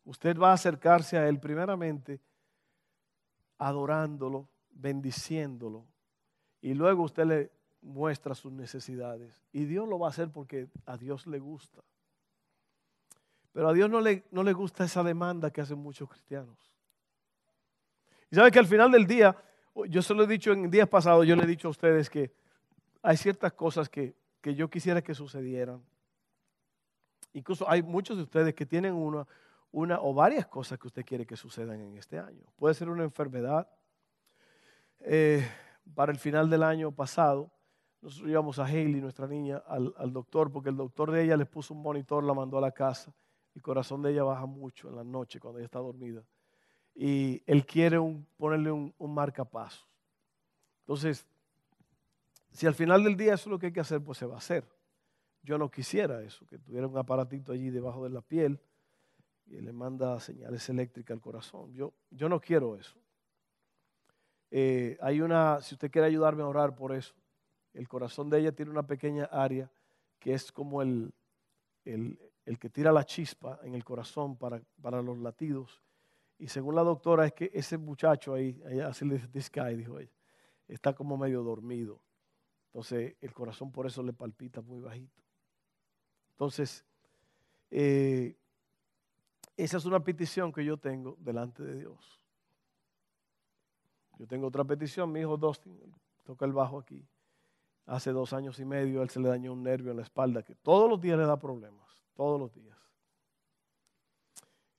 usted 0.05 0.37
va 0.37 0.51
a 0.51 0.53
acercarse 0.53 1.17
a 1.17 1.27
Él 1.27 1.39
primeramente 1.39 2.21
adorándolo, 3.57 4.47
bendiciéndolo, 4.71 5.85
y 6.61 6.73
luego 6.73 7.03
usted 7.03 7.25
le 7.25 7.51
muestra 7.81 8.35
sus 8.35 8.51
necesidades. 8.51 9.43
Y 9.51 9.65
Dios 9.65 9.87
lo 9.87 9.99
va 9.99 10.07
a 10.07 10.09
hacer 10.09 10.29
porque 10.29 10.67
a 10.85 10.97
Dios 10.97 11.27
le 11.27 11.39
gusta. 11.39 11.81
Pero 13.51 13.69
a 13.69 13.73
Dios 13.73 13.89
no 13.89 13.99
le, 14.01 14.25
no 14.31 14.43
le 14.43 14.53
gusta 14.53 14.83
esa 14.83 15.03
demanda 15.03 15.51
que 15.51 15.61
hacen 15.61 15.79
muchos 15.79 16.09
cristianos. 16.09 16.57
Y 18.31 18.35
sabe 18.35 18.51
que 18.51 18.59
al 18.59 18.67
final 18.67 18.91
del 18.91 19.07
día, 19.07 19.35
yo 19.87 20.01
se 20.01 20.13
lo 20.13 20.23
he 20.23 20.27
dicho 20.27 20.51
en 20.51 20.69
días 20.69 20.87
pasados, 20.87 21.25
yo 21.25 21.35
le 21.35 21.43
he 21.43 21.47
dicho 21.47 21.67
a 21.67 21.71
ustedes 21.71 22.09
que 22.09 22.31
hay 23.01 23.17
ciertas 23.17 23.53
cosas 23.53 23.89
que, 23.89 24.15
yo 24.43 24.69
quisiera 24.69 25.01
que 25.01 25.13
sucedieran. 25.13 25.83
Incluso 27.33 27.69
hay 27.69 27.83
muchos 27.83 28.17
de 28.17 28.23
ustedes 28.23 28.53
que 28.53 28.65
tienen 28.65 28.93
una, 28.93 29.27
una 29.71 30.01
o 30.01 30.13
varias 30.13 30.47
cosas 30.47 30.79
que 30.79 30.87
usted 30.87 31.05
quiere 31.05 31.25
que 31.25 31.35
sucedan 31.35 31.79
en 31.79 31.97
este 31.97 32.17
año. 32.17 32.43
Puede 32.55 32.73
ser 32.73 32.89
una 32.89 33.03
enfermedad. 33.03 33.67
Eh, 35.01 35.47
para 35.93 36.11
el 36.11 36.17
final 36.17 36.49
del 36.49 36.63
año 36.63 36.91
pasado, 36.91 37.51
nosotros 38.01 38.29
íbamos 38.29 38.59
a 38.59 38.65
Hailey, 38.65 39.01
nuestra 39.01 39.27
niña, 39.27 39.57
al, 39.67 40.13
doctor, 40.13 40.51
porque 40.51 40.69
el 40.69 40.77
doctor 40.77 41.11
de 41.11 41.23
ella 41.23 41.37
les 41.37 41.47
puso 41.47 41.73
un 41.73 41.81
monitor, 41.81 42.23
la 42.23 42.33
mandó 42.33 42.57
a 42.57 42.61
la 42.61 42.71
casa. 42.71 43.13
El 43.55 43.61
corazón 43.61 44.01
de 44.01 44.11
ella 44.11 44.23
baja 44.23 44.45
mucho 44.45 44.89
en 44.89 44.95
la 44.95 45.03
noche 45.03 45.39
cuando 45.39 45.59
ella 45.59 45.65
está 45.65 45.79
dormida. 45.79 46.23
Y 46.95 47.43
él 47.45 47.65
quiere 47.65 47.97
ponerle 48.37 48.71
un, 48.71 48.93
un 48.97 49.13
marcapasos. 49.13 49.87
Entonces, 50.81 51.27
si 52.51 52.67
al 52.67 52.73
final 52.73 53.03
del 53.03 53.15
día 53.15 53.33
eso 53.33 53.49
es 53.49 53.51
lo 53.51 53.59
que 53.59 53.67
hay 53.67 53.73
que 53.73 53.79
hacer, 53.79 54.03
pues 54.03 54.17
se 54.17 54.25
va 54.25 54.35
a 54.35 54.39
hacer. 54.39 54.65
Yo 55.43 55.57
no 55.57 55.69
quisiera 55.69 56.21
eso, 56.23 56.45
que 56.45 56.57
tuviera 56.57 56.87
un 56.87 56.97
aparatito 56.97 57.51
allí 57.51 57.69
debajo 57.69 58.03
de 58.03 58.09
la 58.09 58.21
piel 58.21 58.59
y 59.45 59.61
le 59.61 59.71
manda 59.71 60.19
señales 60.19 60.67
eléctricas 60.69 61.15
al 61.15 61.21
corazón. 61.21 61.73
Yo, 61.73 61.93
yo 62.11 62.29
no 62.29 62.39
quiero 62.39 62.75
eso. 62.75 62.97
Eh, 64.51 64.97
hay 65.01 65.21
una, 65.21 65.61
si 65.61 65.75
usted 65.75 65.91
quiere 65.91 66.07
ayudarme 66.07 66.43
a 66.43 66.47
orar 66.47 66.75
por 66.75 66.93
eso, 66.93 67.13
el 67.73 67.87
corazón 67.87 68.29
de 68.29 68.39
ella 68.39 68.51
tiene 68.51 68.71
una 68.71 68.85
pequeña 68.85 69.25
área 69.25 69.71
que 70.17 70.33
es 70.33 70.51
como 70.51 70.81
el, 70.81 71.13
el, 71.85 72.17
que 72.59 72.69
tira 72.69 72.91
la 72.91 73.05
chispa 73.05 73.59
en 73.63 73.75
el 73.75 73.83
corazón 73.83 74.37
para, 74.37 74.61
para, 74.81 75.01
los 75.01 75.17
latidos. 75.19 75.81
Y 76.37 76.47
según 76.47 76.75
la 76.75 76.83
doctora, 76.83 77.25
es 77.25 77.33
que 77.33 77.51
ese 77.53 77.77
muchacho 77.77 78.33
ahí, 78.33 78.59
así 78.85 79.05
le 79.05 79.15
dice, 79.15 79.27
this 79.27 79.51
dijo 79.77 79.99
ella, 79.99 80.11
está 80.67 80.93
como 80.93 81.17
medio 81.17 81.43
dormido. 81.43 82.01
Entonces 82.69 83.15
el 83.21 83.33
corazón 83.33 83.71
por 83.71 83.87
eso 83.87 84.03
le 84.03 84.13
palpita 84.13 84.61
muy 84.61 84.79
bajito. 84.79 85.21
Entonces, 86.31 86.85
eh, 87.71 88.37
esa 89.57 89.77
es 89.77 89.85
una 89.85 90.03
petición 90.03 90.53
que 90.53 90.63
yo 90.63 90.77
tengo 90.77 91.17
delante 91.19 91.63
de 91.63 91.79
Dios. 91.79 92.21
Yo 94.17 94.27
tengo 94.27 94.47
otra 94.47 94.63
petición, 94.63 95.11
mi 95.11 95.21
hijo 95.21 95.37
Dustin 95.37 95.77
toca 96.23 96.45
el 96.45 96.53
bajo 96.53 96.79
aquí. 96.79 97.05
Hace 97.85 98.11
dos 98.11 98.33
años 98.33 98.59
y 98.59 98.65
medio 98.65 99.01
él 99.01 99.09
se 99.09 99.19
le 99.19 99.29
dañó 99.29 99.51
un 99.53 99.63
nervio 99.63 99.91
en 99.91 99.97
la 99.97 100.03
espalda 100.03 100.43
que 100.43 100.55
todos 100.55 100.89
los 100.89 101.01
días 101.01 101.17
le 101.17 101.25
da 101.25 101.39
problemas, 101.39 102.05
todos 102.13 102.39
los 102.39 102.53
días. 102.53 102.77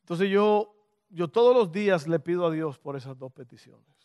Entonces 0.03 0.31
yo, 0.31 0.75
yo 1.09 1.29
todos 1.29 1.55
los 1.55 1.73
días 1.73 2.07
le 2.07 2.21
pido 2.21 2.47
a 2.47 2.51
Dios 2.51 2.79
por 2.79 2.97
esas 2.97 3.19
dos 3.19 3.33
peticiones. 3.33 4.00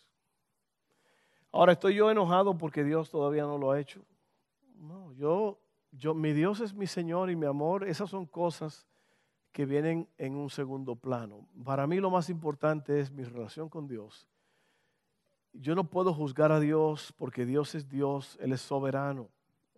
Ahora 1.56 1.74
estoy 1.74 1.96
yo 1.96 2.12
enojado 2.12 2.58
porque 2.58 2.84
Dios 2.84 3.10
todavía 3.10 3.44
no 3.44 3.58
lo 3.58 3.72
ha 3.72 3.80
hecho. 3.80 4.02
No, 4.78 5.12
yo, 5.14 5.60
yo, 5.92 6.14
mi 6.14 6.34
Dios 6.34 6.60
es 6.60 6.74
mi 6.74 6.86
Señor 6.86 7.32
y 7.32 7.36
mi 7.36 7.46
amor. 7.46 7.88
Esas 7.88 8.10
son 8.10 8.26
cosas 8.26 8.86
que 9.52 9.66
vienen 9.66 10.08
en 10.18 10.36
un 10.36 10.50
segundo 10.50 10.96
plano. 10.96 11.48
Para 11.64 11.88
mí 11.88 12.00
lo 12.00 12.10
más 12.12 12.30
importante 12.30 13.00
es 13.00 13.10
mi 13.12 13.24
relación 13.24 13.70
con 13.70 13.88
Dios 13.88 14.28
yo 15.60 15.76
no 15.76 15.90
puedo 15.90 16.14
juzgar 16.14 16.52
a 16.52 16.60
Dios 16.60 17.14
porque 17.18 17.46
Dios 17.46 17.76
es 17.76 17.88
Dios, 17.88 18.38
Él 18.42 18.54
es 18.54 18.62
soberano. 18.62 19.30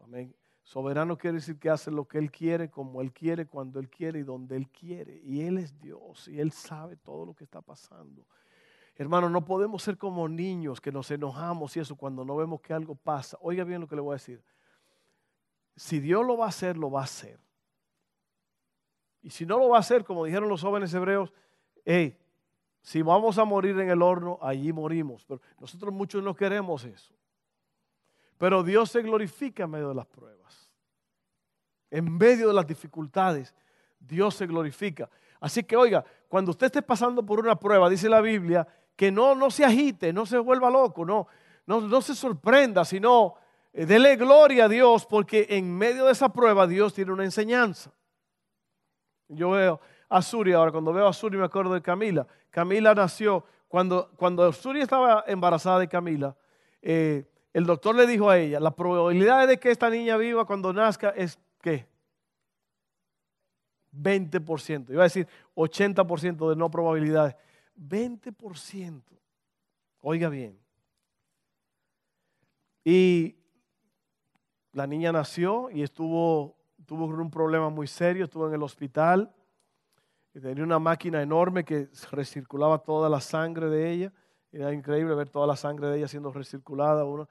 Amén. 0.03 0.35
Soberano 0.63 1.17
quiere 1.17 1.35
decir 1.35 1.57
que 1.57 1.69
hace 1.69 1.91
lo 1.91 2.05
que 2.05 2.17
Él 2.17 2.31
quiere, 2.31 2.69
como 2.69 3.01
Él 3.01 3.13
quiere, 3.13 3.45
cuando 3.45 3.79
Él 3.79 3.89
quiere 3.89 4.19
y 4.19 4.23
donde 4.23 4.57
Él 4.57 4.67
quiere. 4.69 5.21
Y 5.23 5.41
Él 5.41 5.57
es 5.57 5.79
Dios 5.79 6.27
y 6.27 6.39
Él 6.39 6.51
sabe 6.51 6.97
todo 6.97 7.25
lo 7.25 7.33
que 7.33 7.43
está 7.43 7.61
pasando. 7.61 8.25
Hermano, 8.97 9.29
no 9.29 9.45
podemos 9.45 9.83
ser 9.83 9.97
como 9.97 10.27
niños 10.27 10.81
que 10.81 10.91
nos 10.91 11.11
enojamos 11.11 11.77
y 11.77 11.79
eso 11.79 11.95
cuando 11.95 12.25
no 12.25 12.35
vemos 12.35 12.61
que 12.61 12.73
algo 12.73 12.95
pasa. 12.95 13.37
Oiga 13.41 13.63
bien 13.63 13.81
lo 13.81 13.87
que 13.87 13.95
le 13.95 14.01
voy 14.01 14.13
a 14.13 14.15
decir. 14.15 14.43
Si 15.75 15.99
Dios 15.99 16.25
lo 16.25 16.35
va 16.35 16.45
a 16.45 16.49
hacer, 16.49 16.75
lo 16.77 16.89
va 16.89 17.01
a 17.01 17.03
hacer. 17.03 17.39
Y 19.21 19.29
si 19.29 19.45
no 19.45 19.59
lo 19.59 19.69
va 19.69 19.77
a 19.77 19.81
hacer, 19.81 20.03
como 20.03 20.25
dijeron 20.25 20.49
los 20.49 20.61
jóvenes 20.61 20.91
hebreos, 20.95 21.31
hey, 21.85 22.17
si 22.81 23.03
vamos 23.03 23.37
a 23.37 23.45
morir 23.45 23.79
en 23.79 23.89
el 23.89 24.01
horno, 24.01 24.39
allí 24.41 24.73
morimos. 24.73 25.25
Pero 25.25 25.41
nosotros 25.59 25.93
muchos 25.93 26.23
no 26.23 26.35
queremos 26.35 26.83
eso. 26.83 27.13
Pero 28.39 28.63
Dios 28.63 28.89
se 28.89 29.03
glorifica 29.03 29.65
en 29.65 29.71
medio 29.71 29.89
de 29.89 29.95
las 29.95 30.07
pruebas. 30.07 30.71
En 31.91 32.17
medio 32.17 32.47
de 32.47 32.53
las 32.53 32.65
dificultades, 32.65 33.53
Dios 33.99 34.35
se 34.35 34.47
glorifica. 34.47 35.07
Así 35.39 35.63
que 35.63 35.75
oiga, 35.75 36.03
cuando 36.27 36.51
usted 36.51 36.65
esté 36.65 36.81
pasando 36.81 37.23
por 37.23 37.39
una 37.39 37.59
prueba, 37.59 37.89
dice 37.89 38.09
la 38.09 38.21
Biblia, 38.21 38.67
que 38.97 39.11
no, 39.11 39.35
no 39.35 39.49
se 39.49 39.63
agite, 39.63 40.11
no 40.11 40.25
se 40.25 40.39
vuelva 40.39 40.69
loco, 40.69 41.05
no, 41.05 41.27
no, 41.67 41.79
no 41.79 42.01
se 42.01 42.15
sorprenda, 42.15 42.83
sino 42.83 43.35
eh, 43.71 43.85
dele 43.85 44.15
gloria 44.17 44.65
a 44.65 44.67
Dios 44.67 45.05
porque 45.05 45.45
en 45.51 45.77
medio 45.77 46.05
de 46.05 46.11
esa 46.11 46.33
prueba 46.33 46.67
Dios 46.67 46.93
tiene 46.93 47.13
una 47.13 47.23
enseñanza. 47.23 47.93
Yo 49.29 49.51
veo 49.51 49.79
a 50.09 50.21
Suri 50.21 50.53
ahora, 50.53 50.71
cuando 50.71 50.91
veo 50.91 51.07
a 51.07 51.13
Suri 51.13 51.37
me 51.37 51.45
acuerdo 51.45 51.73
de 51.73 51.81
Camila. 51.81 52.25
Camila 52.49 52.95
nació, 52.95 53.45
cuando, 53.67 54.09
cuando 54.17 54.51
Suri 54.51 54.81
estaba 54.81 55.23
embarazada 55.27 55.79
de 55.79 55.87
Camila, 55.87 56.35
eh, 56.81 57.25
el 57.53 57.65
doctor 57.65 57.95
le 57.95 58.07
dijo 58.07 58.29
a 58.29 58.37
ella, 58.39 58.59
la 58.59 58.71
probabilidad 58.71 59.47
de 59.47 59.59
que 59.59 59.69
esta 59.69 59.89
niña 59.89 60.17
viva 60.17 60.45
cuando 60.45 60.73
nazca 60.73 61.09
es 61.09 61.37
¿qué? 61.61 61.85
20%. 63.93 64.89
Iba 64.89 65.03
a 65.03 65.05
decir 65.05 65.27
80% 65.55 66.49
de 66.49 66.55
no 66.55 66.71
probabilidades. 66.71 67.35
20%. 67.77 69.03
Oiga 70.01 70.29
bien. 70.29 70.59
Y 72.83 73.35
la 74.71 74.87
niña 74.87 75.11
nació 75.11 75.69
y 75.69 75.83
estuvo, 75.83 76.57
tuvo 76.85 77.05
un 77.05 77.31
problema 77.31 77.69
muy 77.69 77.87
serio, 77.87 78.25
estuvo 78.25 78.47
en 78.47 78.53
el 78.53 78.63
hospital 78.63 79.33
tenía 80.41 80.63
una 80.63 80.79
máquina 80.79 81.21
enorme 81.21 81.63
que 81.63 81.89
recirculaba 82.11 82.79
toda 82.79 83.09
la 83.09 83.21
sangre 83.21 83.69
de 83.69 83.91
ella. 83.91 84.13
Era 84.51 84.73
increíble 84.73 85.15
ver 85.15 85.29
toda 85.29 85.47
la 85.47 85.55
sangre 85.55 85.87
de 85.87 85.97
ella 85.97 86.07
siendo 86.07 86.31
recirculada. 86.31 87.05
Uno. 87.05 87.27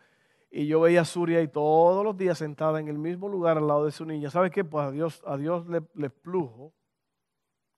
Y 0.51 0.67
yo 0.67 0.81
veía 0.81 1.03
a 1.03 1.05
Suria 1.05 1.41
y 1.43 1.49
todos 1.49 2.05
los 2.05 2.17
días 2.17 2.39
sentada 2.39 2.81
en 2.81 2.89
el 2.89 2.99
mismo 2.99 3.29
lugar 3.29 3.59
al 3.59 3.67
lado 3.67 3.85
de 3.85 3.93
su 3.93 4.05
niña. 4.05 4.31
¿Sabe 4.31 4.51
qué? 4.51 4.65
Pues 4.65 4.87
a 4.87 4.91
Dios, 4.91 5.23
a 5.27 5.37
Dios 5.37 5.67
le, 5.67 5.83
le 5.95 6.11
plujo 6.11 6.73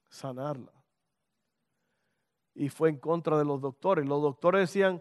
sanarla. 0.09 0.73
Y 2.59 2.71
fue 2.71 2.89
en 2.89 2.97
contra 2.97 3.39
de 3.39 3.45
los 3.45 3.61
doctores. 3.61 4.05
Los 4.05 4.21
doctores 4.21 4.63
decían 4.63 5.01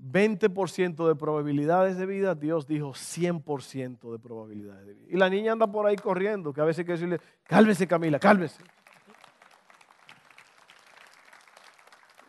20% 0.00 1.08
de 1.08 1.14
probabilidades 1.16 1.98
de 1.98 2.06
vida. 2.06 2.36
Dios 2.36 2.66
dijo 2.68 2.90
100% 2.90 4.12
de 4.12 4.18
probabilidades 4.20 4.86
de 4.86 4.94
vida. 4.94 5.06
Y 5.10 5.16
la 5.16 5.28
niña 5.28 5.52
anda 5.52 5.66
por 5.66 5.84
ahí 5.84 5.96
corriendo, 5.96 6.52
que 6.52 6.60
a 6.60 6.64
veces 6.64 6.80
hay 6.80 6.84
que 6.84 6.92
decirle, 6.92 7.20
cálmese 7.42 7.88
Camila, 7.88 8.20
cálmese. 8.20 8.62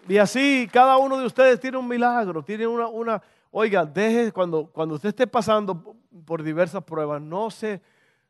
Y 0.09 0.17
así 0.17 0.67
cada 0.73 0.97
uno 0.97 1.19
de 1.19 1.25
ustedes 1.27 1.59
tiene 1.59 1.77
un 1.77 1.87
milagro, 1.87 2.43
tiene 2.43 2.65
una, 2.65 2.87
una 2.87 3.21
oiga, 3.51 3.85
deje 3.85 4.31
cuando, 4.31 4.65
cuando 4.65 4.95
usted 4.95 5.09
esté 5.09 5.27
pasando 5.27 5.95
por 6.25 6.41
diversas 6.41 6.83
pruebas, 6.83 7.21
no 7.21 7.51
se, 7.51 7.79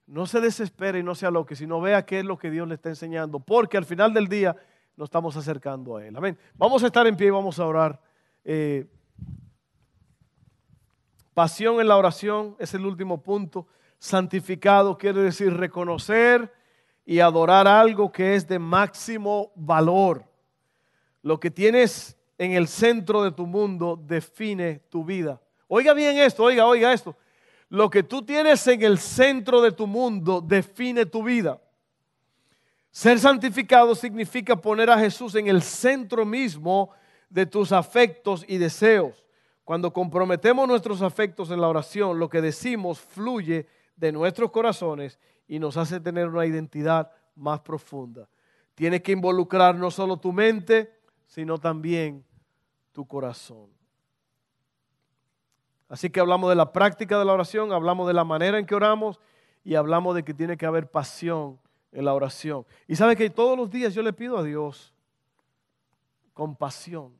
no 0.05 0.25
se 0.25 0.41
desespere 0.41 0.99
y 0.99 1.03
no 1.03 1.15
sea 1.15 1.31
lo 1.31 1.45
que, 1.45 1.55
sino 1.55 1.79
vea 1.79 2.05
qué 2.05 2.19
es 2.19 2.25
lo 2.25 2.37
que 2.37 2.51
Dios 2.51 2.67
le 2.67 2.75
está 2.75 2.89
enseñando, 2.89 3.39
porque 3.39 3.77
al 3.77 3.85
final 3.85 4.13
del 4.13 4.27
día 4.27 4.55
nos 4.95 5.07
estamos 5.07 5.35
acercando 5.35 5.97
a 5.97 6.05
Él. 6.05 6.15
Amén. 6.15 6.37
Vamos 6.55 6.83
a 6.83 6.87
estar 6.87 7.05
en 7.07 7.15
pie 7.15 7.27
y 7.27 7.31
vamos 7.31 7.59
a 7.59 7.65
orar. 7.65 7.99
Eh, 8.43 8.85
pasión 11.33 11.79
en 11.79 11.87
la 11.87 11.97
oración 11.97 12.55
es 12.59 12.73
el 12.73 12.85
último 12.85 13.21
punto. 13.21 13.67
Santificado 13.97 14.97
quiere 14.97 15.21
decir 15.21 15.53
reconocer 15.53 16.53
y 17.05 17.19
adorar 17.19 17.67
algo 17.67 18.11
que 18.11 18.35
es 18.35 18.47
de 18.47 18.59
máximo 18.59 19.51
valor. 19.55 20.25
Lo 21.21 21.39
que 21.39 21.49
tienes 21.49 22.17
en 22.37 22.51
el 22.51 22.67
centro 22.67 23.23
de 23.23 23.31
tu 23.31 23.45
mundo 23.45 23.99
define 24.01 24.79
tu 24.89 25.03
vida. 25.03 25.41
Oiga 25.67 25.93
bien 25.93 26.17
esto, 26.17 26.43
oiga, 26.43 26.65
oiga 26.65 26.93
esto. 26.93 27.15
Lo 27.69 27.89
que 27.89 28.03
tú 28.03 28.23
tienes 28.23 28.67
en 28.67 28.83
el 28.83 28.99
centro 28.99 29.61
de 29.61 29.71
tu 29.71 29.87
mundo 29.87 30.41
define 30.41 31.05
tu 31.05 31.23
vida. 31.23 31.59
Ser 32.93 33.19
santificado 33.19 33.95
significa 33.95 34.55
poner 34.55 34.87
a 34.91 34.99
Jesús 34.99 35.33
en 35.33 35.47
el 35.47 35.63
centro 35.63 36.27
mismo 36.27 36.91
de 37.27 37.47
tus 37.47 37.71
afectos 37.71 38.45
y 38.47 38.59
deseos. 38.59 39.25
Cuando 39.63 39.91
comprometemos 39.91 40.67
nuestros 40.67 41.01
afectos 41.01 41.49
en 41.49 41.59
la 41.59 41.69
oración, 41.69 42.19
lo 42.19 42.29
que 42.29 42.39
decimos 42.39 42.99
fluye 42.99 43.65
de 43.95 44.11
nuestros 44.11 44.51
corazones 44.51 45.19
y 45.47 45.57
nos 45.57 45.75
hace 45.75 45.99
tener 45.99 46.27
una 46.27 46.45
identidad 46.45 47.11
más 47.35 47.61
profunda. 47.61 48.29
Tienes 48.75 49.01
que 49.01 49.13
involucrar 49.13 49.73
no 49.73 49.89
solo 49.89 50.17
tu 50.17 50.31
mente, 50.31 50.93
sino 51.25 51.57
también 51.57 52.23
tu 52.91 53.07
corazón. 53.07 53.69
Así 55.89 56.11
que 56.11 56.19
hablamos 56.19 56.47
de 56.47 56.55
la 56.55 56.71
práctica 56.71 57.17
de 57.17 57.25
la 57.25 57.33
oración, 57.33 57.73
hablamos 57.73 58.05
de 58.05 58.13
la 58.13 58.23
manera 58.23 58.59
en 58.59 58.67
que 58.67 58.75
oramos 58.75 59.19
y 59.63 59.73
hablamos 59.73 60.13
de 60.13 60.23
que 60.23 60.35
tiene 60.35 60.57
que 60.57 60.67
haber 60.67 60.91
pasión 60.91 61.59
en 61.93 62.05
la 62.05 62.13
oración. 62.13 62.65
Y 62.87 62.95
sabe 62.95 63.15
que 63.15 63.29
todos 63.29 63.57
los 63.57 63.69
días 63.69 63.93
yo 63.93 64.01
le 64.01 64.13
pido 64.13 64.37
a 64.37 64.43
Dios 64.43 64.93
compasión. 66.33 67.13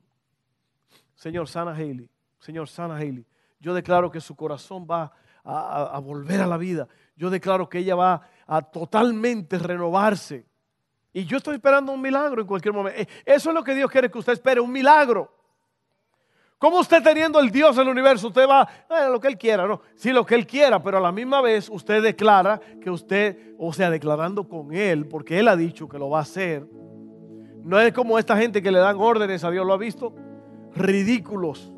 Señor, 1.14 1.48
sana 1.48 1.72
Haley. 1.72 2.08
Señor, 2.38 2.68
sana 2.68 2.96
Haley. 2.96 3.24
Yo 3.60 3.72
declaro 3.72 4.10
que 4.10 4.20
su 4.20 4.36
corazón 4.36 4.86
va 4.90 5.12
a, 5.42 5.96
a 5.96 5.98
volver 6.00 6.40
a 6.40 6.46
la 6.46 6.56
vida. 6.56 6.88
Yo 7.16 7.30
declaro 7.30 7.68
que 7.68 7.78
ella 7.78 7.94
va 7.94 8.28
a 8.46 8.60
totalmente 8.60 9.58
renovarse 9.58 10.46
y 11.16 11.24
yo 11.24 11.36
estoy 11.36 11.54
esperando 11.54 11.92
un 11.92 12.00
milagro 12.02 12.40
en 12.40 12.46
cualquier 12.46 12.74
momento. 12.74 13.00
Eh, 13.00 13.06
eso 13.24 13.50
es 13.50 13.54
lo 13.54 13.62
que 13.62 13.72
Dios 13.72 13.88
quiere 13.88 14.10
que 14.10 14.18
usted 14.18 14.32
espere, 14.32 14.60
un 14.60 14.72
milagro. 14.72 15.32
¿Cómo 16.64 16.80
usted 16.80 17.02
teniendo 17.02 17.38
el 17.40 17.50
Dios 17.50 17.76
del 17.76 17.88
universo, 17.88 18.28
usted 18.28 18.48
va 18.48 18.66
a 18.88 19.10
lo 19.10 19.20
que 19.20 19.28
Él 19.28 19.36
quiera? 19.36 19.66
No, 19.66 19.82
sí, 19.96 20.12
lo 20.12 20.24
que 20.24 20.34
Él 20.34 20.46
quiera, 20.46 20.82
pero 20.82 20.96
a 20.96 21.00
la 21.02 21.12
misma 21.12 21.42
vez 21.42 21.68
usted 21.68 22.02
declara 22.02 22.58
que 22.80 22.88
usted, 22.88 23.54
o 23.58 23.70
sea, 23.74 23.90
declarando 23.90 24.48
con 24.48 24.72
Él, 24.72 25.06
porque 25.06 25.38
Él 25.38 25.48
ha 25.48 25.56
dicho 25.56 25.86
que 25.90 25.98
lo 25.98 26.08
va 26.08 26.20
a 26.20 26.22
hacer. 26.22 26.66
No 27.62 27.78
es 27.78 27.92
como 27.92 28.18
esta 28.18 28.34
gente 28.38 28.62
que 28.62 28.70
le 28.72 28.78
dan 28.78 28.96
órdenes 28.98 29.44
a 29.44 29.50
Dios, 29.50 29.66
¿lo 29.66 29.74
ha 29.74 29.76
visto? 29.76 30.14
Ridículos. 30.74 31.70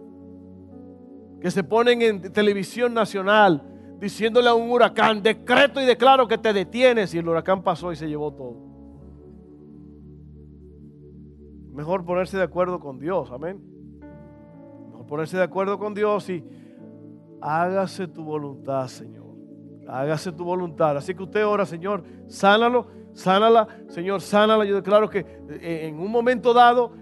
Que 1.40 1.50
se 1.50 1.64
ponen 1.64 2.02
en 2.02 2.32
televisión 2.32 2.94
nacional 2.94 3.64
diciéndole 3.98 4.48
a 4.48 4.54
un 4.54 4.70
huracán, 4.70 5.20
decreto 5.20 5.80
y 5.80 5.84
declaro 5.84 6.28
que 6.28 6.38
te 6.38 6.52
detienes. 6.52 7.12
Y 7.12 7.18
el 7.18 7.28
huracán 7.28 7.64
pasó 7.64 7.90
y 7.90 7.96
se 7.96 8.06
llevó 8.06 8.32
todo. 8.32 8.54
Mejor 11.74 12.04
ponerse 12.04 12.36
de 12.36 12.44
acuerdo 12.44 12.78
con 12.78 13.00
Dios, 13.00 13.32
amén. 13.32 13.75
Ponerse 15.08 15.36
de 15.36 15.42
acuerdo 15.42 15.78
con 15.78 15.94
Dios 15.94 16.28
y 16.28 16.44
hágase 17.40 18.08
tu 18.08 18.24
voluntad, 18.24 18.88
Señor. 18.88 19.26
Hágase 19.88 20.32
tu 20.32 20.44
voluntad. 20.44 20.96
Así 20.96 21.14
que 21.14 21.22
usted 21.22 21.46
ora, 21.46 21.64
Señor, 21.64 22.02
sánalo, 22.26 22.88
sánala, 23.12 23.68
Señor, 23.88 24.20
sánala. 24.20 24.64
Yo 24.64 24.74
declaro 24.76 25.08
que 25.08 25.20
eh, 25.20 25.86
en 25.88 26.00
un 26.00 26.10
momento 26.10 26.52
dado 26.52 26.92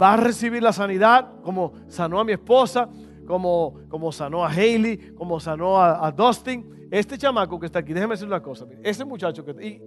va 0.00 0.14
a 0.14 0.16
recibir 0.16 0.62
la 0.62 0.72
sanidad 0.72 1.40
como 1.42 1.74
sanó 1.86 2.18
a 2.18 2.24
mi 2.24 2.32
esposa, 2.32 2.88
como, 3.26 3.74
como 3.88 4.10
sanó 4.10 4.44
a 4.44 4.48
Haley, 4.48 5.12
como 5.14 5.38
sanó 5.38 5.80
a, 5.80 6.10
Dustin. 6.10 6.88
Este 6.90 7.16
chamaco 7.16 7.58
que 7.58 7.66
está 7.66 7.78
aquí, 7.78 7.92
déjeme 7.92 8.14
decir 8.14 8.26
una 8.26 8.42
cosa. 8.42 8.66
Ese 8.82 9.04
muchacho 9.04 9.44
que... 9.44 9.52
Y, 9.64 9.82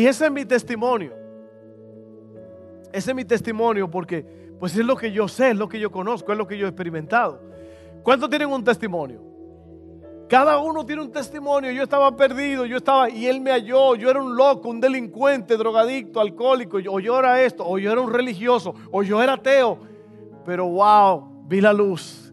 y 0.00 0.06
ese 0.06 0.26
es 0.26 0.32
mi 0.32 0.44
testimonio. 0.44 1.12
Ese 2.92 3.10
es 3.10 3.16
mi 3.16 3.24
testimonio 3.24 3.90
porque 3.90 4.51
pues 4.62 4.76
es 4.76 4.86
lo 4.86 4.94
que 4.94 5.10
yo 5.10 5.26
sé, 5.26 5.50
es 5.50 5.56
lo 5.56 5.68
que 5.68 5.80
yo 5.80 5.90
conozco, 5.90 6.30
es 6.30 6.38
lo 6.38 6.46
que 6.46 6.56
yo 6.56 6.66
he 6.66 6.68
experimentado. 6.68 7.40
¿Cuántos 8.04 8.30
tienen 8.30 8.48
un 8.48 8.62
testimonio? 8.62 9.20
Cada 10.28 10.58
uno 10.58 10.86
tiene 10.86 11.02
un 11.02 11.10
testimonio. 11.10 11.72
Yo 11.72 11.82
estaba 11.82 12.16
perdido, 12.16 12.64
yo 12.64 12.76
estaba, 12.76 13.10
y 13.10 13.26
él 13.26 13.40
me 13.40 13.50
halló. 13.50 13.96
Yo 13.96 14.08
era 14.08 14.22
un 14.22 14.36
loco, 14.36 14.68
un 14.68 14.78
delincuente, 14.78 15.56
drogadicto, 15.56 16.20
alcohólico, 16.20 16.78
o 16.88 17.00
yo 17.00 17.18
era 17.18 17.42
esto, 17.42 17.66
o 17.66 17.76
yo 17.76 17.90
era 17.90 18.00
un 18.00 18.12
religioso, 18.12 18.72
o 18.92 19.02
yo 19.02 19.20
era 19.20 19.32
ateo. 19.32 19.80
Pero 20.46 20.68
wow, 20.68 21.48
vi 21.48 21.60
la 21.60 21.72
luz. 21.72 22.32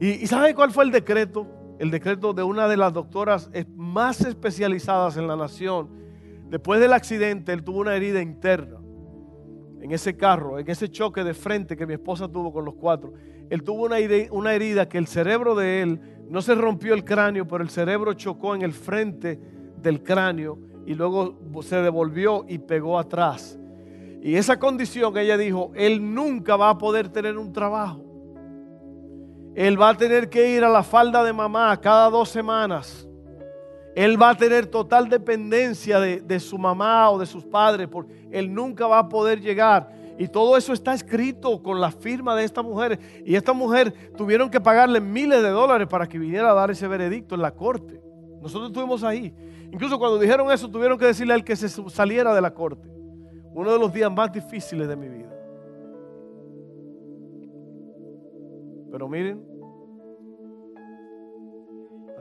¿Y, 0.00 0.26
sabe 0.26 0.56
cuál 0.56 0.72
fue 0.72 0.82
el 0.82 0.90
decreto? 0.90 1.46
El 1.78 1.92
decreto 1.92 2.32
de 2.32 2.42
una 2.42 2.66
de 2.66 2.76
las 2.76 2.92
doctoras 2.92 3.48
más 3.76 4.22
especializadas 4.22 5.16
en 5.18 5.28
la 5.28 5.36
nación. 5.36 5.88
Después 6.48 6.80
del 6.80 6.94
accidente, 6.94 7.52
él 7.52 7.62
tuvo 7.62 7.78
una 7.78 7.94
herida 7.94 8.20
interna 8.20 8.80
en 9.84 9.92
ese 9.92 10.16
carro, 10.16 10.58
en 10.58 10.70
ese 10.70 10.90
choque 10.90 11.22
de 11.22 11.34
frente 11.34 11.76
que 11.76 11.86
mi 11.86 11.92
esposa 11.92 12.26
tuvo 12.26 12.50
con 12.50 12.64
los 12.64 12.74
cuatro. 12.74 13.12
Él 13.50 13.62
tuvo 13.62 13.84
una, 13.84 14.52
herida 14.54 14.88
que 14.88 14.96
el 14.96 15.06
cerebro 15.06 15.54
de 15.54 15.82
él 15.82 16.00
no 16.30 16.40
se 16.40 16.54
rompió 16.54 16.94
el 16.94 17.04
cráneo, 17.04 17.46
pero 17.46 17.62
el 17.62 17.68
cerebro 17.68 18.14
chocó 18.14 18.54
en 18.54 18.62
el 18.62 18.72
frente 18.72 19.38
del 19.82 20.02
cráneo 20.02 20.58
y 20.86 20.94
luego 20.94 21.38
se 21.60 21.76
devolvió 21.76 22.46
y 22.48 22.56
pegó 22.56 22.98
atrás. 22.98 23.58
Y 24.22 24.36
esa 24.36 24.58
condición, 24.58 25.18
ella 25.18 25.36
dijo, 25.36 25.70
él 25.74 26.14
nunca 26.14 26.56
va 26.56 26.70
a 26.70 26.78
poder 26.78 27.10
tener 27.10 27.36
un 27.36 27.52
trabajo. 27.52 28.02
Él 29.54 29.78
va 29.78 29.90
a 29.90 29.96
tener 29.98 30.30
que 30.30 30.48
ir 30.56 30.64
a 30.64 30.70
la 30.70 30.82
falda 30.82 31.22
de 31.22 31.34
mamá 31.34 31.78
cada 31.78 32.08
dos 32.08 32.30
semanas. 32.30 33.06
Él 33.94 34.20
va 34.20 34.30
a 34.30 34.36
tener 34.36 34.66
total 34.66 35.08
dependencia 35.08 36.00
de, 36.00 36.40
su 36.40 36.58
mamá 36.58 37.10
o 37.10 37.18
de 37.18 37.26
sus 37.26 37.44
padres, 37.44 37.88
porque 37.88 38.28
él 38.30 38.52
nunca 38.52 38.86
va 38.86 38.98
a 38.98 39.08
poder 39.08 39.40
llegar 39.40 39.88
y 40.16 40.28
todo 40.28 40.56
eso 40.56 40.72
está 40.72 40.94
escrito 40.94 41.60
con 41.62 41.80
la 41.80 41.90
firma 41.90 42.36
de 42.36 42.44
esta 42.44 42.62
mujer. 42.62 42.98
Y 43.24 43.34
esta 43.34 43.52
mujer 43.52 43.92
tuvieron 44.16 44.48
que 44.48 44.60
pagarle 44.60 45.00
miles 45.00 45.42
de 45.42 45.48
dólares 45.48 45.88
para 45.88 46.08
que 46.08 46.18
viniera 46.18 46.50
a 46.50 46.54
dar 46.54 46.70
ese 46.70 46.86
veredicto 46.86 47.34
en 47.34 47.42
la 47.42 47.50
corte. 47.50 48.00
Nosotros 48.40 48.68
estuvimos 48.68 49.02
ahí. 49.02 49.34
Incluso 49.72 49.98
cuando 49.98 50.18
dijeron 50.18 50.50
eso, 50.52 50.70
tuvieron 50.70 50.98
que 50.98 51.06
decirle 51.06 51.32
a 51.32 51.36
él 51.36 51.44
que 51.44 51.56
se 51.56 51.68
saliera 51.68 52.32
de 52.32 52.40
la 52.40 52.54
corte. 52.54 52.88
Uno 53.54 53.72
de 53.72 53.78
los 53.78 53.92
días 53.92 54.12
más 54.12 54.32
difíciles 54.32 54.86
de 54.86 54.96
mi 54.96 55.08
vida. 55.08 55.30
Pero 58.92 59.08
miren, 59.08 59.44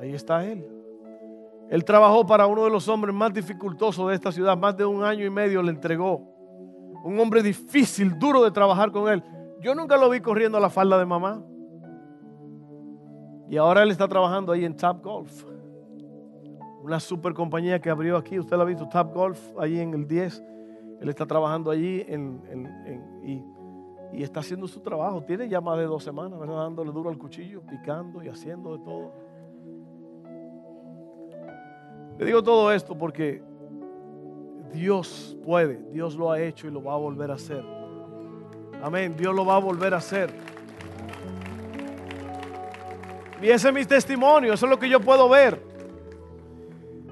ahí 0.01 0.15
está 0.15 0.43
él. 0.43 0.65
Él 1.73 1.83
trabajó 1.83 2.23
para 2.23 2.45
uno 2.45 2.65
de 2.65 2.69
los 2.69 2.87
hombres 2.87 3.15
más 3.15 3.33
dificultosos 3.33 4.07
de 4.07 4.13
esta 4.13 4.31
ciudad. 4.31 4.55
Más 4.55 4.77
de 4.77 4.85
un 4.85 5.03
año 5.03 5.25
y 5.25 5.31
medio 5.31 5.59
le 5.63 5.71
entregó 5.71 6.21
un 7.03 7.19
hombre 7.19 7.41
difícil, 7.41 8.19
duro 8.19 8.43
de 8.43 8.51
trabajar 8.51 8.91
con 8.91 9.11
él. 9.11 9.23
Yo 9.59 9.73
nunca 9.73 9.97
lo 9.97 10.07
vi 10.07 10.19
corriendo 10.19 10.59
a 10.59 10.61
la 10.61 10.69
falda 10.69 10.99
de 10.99 11.05
mamá. 11.07 11.43
Y 13.49 13.57
ahora 13.57 13.81
él 13.81 13.89
está 13.89 14.07
trabajando 14.07 14.51
ahí 14.51 14.65
en 14.65 14.77
Top 14.77 15.03
Golf. 15.03 15.45
Una 16.83 16.99
super 16.99 17.33
compañía 17.33 17.81
que 17.81 17.89
abrió 17.89 18.17
aquí. 18.17 18.37
Usted 18.37 18.55
lo 18.55 18.61
ha 18.61 18.65
visto, 18.65 18.87
Top 18.87 19.11
Golf, 19.11 19.39
ahí 19.57 19.79
en 19.79 19.95
el 19.95 20.07
10. 20.07 20.43
Él 21.01 21.09
está 21.09 21.25
trabajando 21.25 21.71
allí 21.71 22.05
y, 23.23 23.43
y, 24.13 24.21
está 24.21 24.41
haciendo 24.41 24.67
su 24.67 24.79
trabajo. 24.79 25.23
Tiene 25.23 25.49
ya 25.49 25.59
más 25.59 25.79
de 25.79 25.85
dos 25.85 26.03
semanas, 26.03 26.39
¿verdad? 26.39 26.57
Dándole 26.57 26.91
duro 26.91 27.09
al 27.09 27.17
cuchillo, 27.17 27.63
picando 27.63 28.21
y 28.21 28.27
haciendo 28.27 28.77
de 28.77 28.83
todo. 28.83 29.22
Le 32.17 32.25
digo 32.25 32.43
todo 32.43 32.71
esto 32.71 32.97
porque 32.97 33.41
Dios 34.71 35.37
puede, 35.43 35.83
Dios 35.91 36.15
lo 36.15 36.31
ha 36.31 36.39
hecho 36.39 36.67
y 36.67 36.71
lo 36.71 36.83
va 36.83 36.93
a 36.93 36.97
volver 36.97 37.31
a 37.31 37.35
hacer. 37.35 37.63
Amén, 38.81 39.15
Dios 39.17 39.33
lo 39.33 39.45
va 39.45 39.55
a 39.55 39.59
volver 39.59 39.93
a 39.93 39.97
hacer. 39.97 40.33
Y 43.41 43.49
ese 43.49 43.67
es 43.67 43.73
mi 43.73 43.85
testimonio, 43.85 44.53
eso 44.53 44.65
es 44.65 44.69
lo 44.69 44.79
que 44.79 44.89
yo 44.89 44.99
puedo 44.99 45.27
ver. 45.29 45.61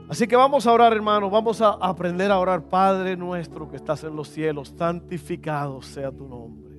Así 0.09 0.27
que 0.27 0.35
vamos 0.35 0.67
a 0.67 0.73
orar, 0.73 0.91
hermano, 0.91 1.29
vamos 1.29 1.61
a 1.61 1.69
aprender 1.69 2.31
a 2.31 2.37
orar. 2.37 2.61
Padre 2.63 3.15
nuestro 3.15 3.69
que 3.69 3.77
estás 3.77 4.03
en 4.03 4.15
los 4.15 4.27
cielos, 4.27 4.73
santificado 4.77 5.81
sea 5.81 6.11
tu 6.11 6.27
nombre. 6.27 6.73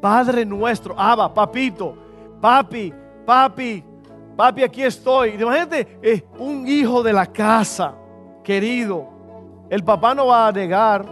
Padre 0.00 0.44
nuestro, 0.44 0.98
Abba, 0.98 1.32
papito, 1.32 1.96
papi, 2.40 2.92
papi, 3.24 3.84
papi, 4.38 4.62
aquí 4.62 4.82
estoy. 4.82 5.30
Imagínate, 5.30 5.98
es 6.00 6.24
un 6.38 6.66
hijo 6.66 7.02
de 7.02 7.12
la 7.12 7.26
casa, 7.26 7.94
querido 8.42 9.18
el 9.70 9.84
papá 9.84 10.14
no 10.14 10.26
va 10.26 10.48
a 10.48 10.52
negar, 10.52 11.04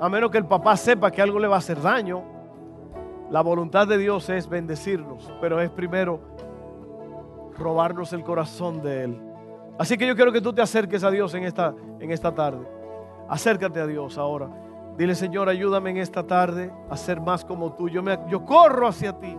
a 0.00 0.08
menos 0.08 0.30
que 0.30 0.38
el 0.38 0.46
papá 0.46 0.76
sepa 0.76 1.10
que 1.10 1.20
algo 1.20 1.40
le 1.40 1.48
va 1.48 1.56
a 1.56 1.58
hacer 1.58 1.80
daño. 1.80 2.22
La 3.30 3.40
voluntad 3.40 3.88
de 3.88 3.98
Dios 3.98 4.28
es 4.28 4.48
bendecirnos, 4.48 5.32
pero 5.40 5.60
es 5.60 5.70
primero 5.70 6.20
robarnos 7.58 8.12
el 8.12 8.22
corazón 8.22 8.80
de 8.80 9.04
Él. 9.04 9.20
Así 9.76 9.98
que 9.98 10.06
yo 10.06 10.14
quiero 10.14 10.30
que 10.30 10.40
tú 10.40 10.52
te 10.52 10.62
acerques 10.62 11.02
a 11.02 11.10
Dios 11.10 11.34
en 11.34 11.42
esta, 11.42 11.74
en 11.98 12.12
esta 12.12 12.32
tarde. 12.32 12.64
Acércate 13.28 13.80
a 13.80 13.86
Dios 13.86 14.16
ahora. 14.18 14.48
Dile, 14.96 15.16
Señor, 15.16 15.48
ayúdame 15.48 15.90
en 15.90 15.96
esta 15.96 16.22
tarde 16.22 16.72
a 16.88 16.96
ser 16.96 17.20
más 17.20 17.44
como 17.44 17.72
tú. 17.72 17.88
Yo, 17.88 18.02
me, 18.02 18.18
yo 18.28 18.44
corro 18.44 18.86
hacia 18.86 19.18
ti. 19.18 19.36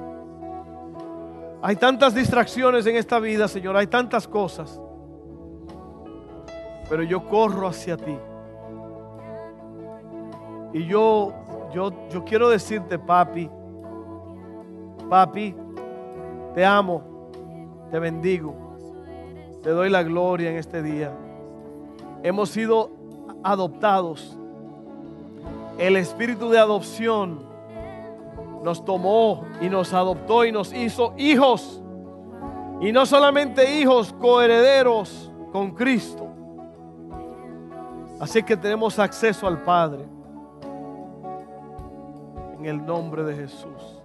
Hay 1.61 1.75
tantas 1.75 2.13
distracciones 2.13 2.85
en 2.85 2.95
esta 2.95 3.19
vida, 3.19 3.47
Señor. 3.47 3.75
Hay 3.77 3.87
tantas 3.87 4.27
cosas. 4.27 4.79
Pero 6.89 7.03
yo 7.03 7.27
corro 7.27 7.67
hacia 7.67 7.97
ti. 7.97 8.17
Y 10.73 10.85
yo, 10.85 11.33
yo, 11.73 11.91
yo 12.09 12.23
quiero 12.23 12.49
decirte, 12.49 12.99
papi, 12.99 13.49
papi, 15.09 15.55
te 16.53 16.65
amo, 16.65 17.01
te 17.89 17.99
bendigo, 17.99 18.53
te 19.63 19.69
doy 19.69 19.89
la 19.89 20.03
gloria 20.03 20.51
en 20.51 20.57
este 20.57 20.83
día. 20.83 21.11
Hemos 22.21 22.49
sido 22.49 22.91
adoptados. 23.43 24.37
El 25.77 25.95
espíritu 25.95 26.49
de 26.49 26.59
adopción 26.59 27.46
nos 28.63 28.83
tomó 28.83 29.45
y 29.61 29.69
nos 29.69 29.93
adoptó 29.93 30.45
y 30.45 30.51
nos 30.51 30.73
hizo 30.73 31.13
hijos. 31.17 31.81
Y 32.81 32.91
no 32.91 33.05
solamente 33.05 33.79
hijos, 33.79 34.13
coherederos 34.13 35.31
con 35.51 35.71
Cristo. 35.71 36.27
Así 38.19 38.43
que 38.43 38.57
tenemos 38.57 38.97
acceso 38.99 39.47
al 39.47 39.61
Padre 39.63 40.05
en 42.57 42.65
el 42.65 42.85
nombre 42.85 43.23
de 43.23 43.35
Jesús. 43.35 43.96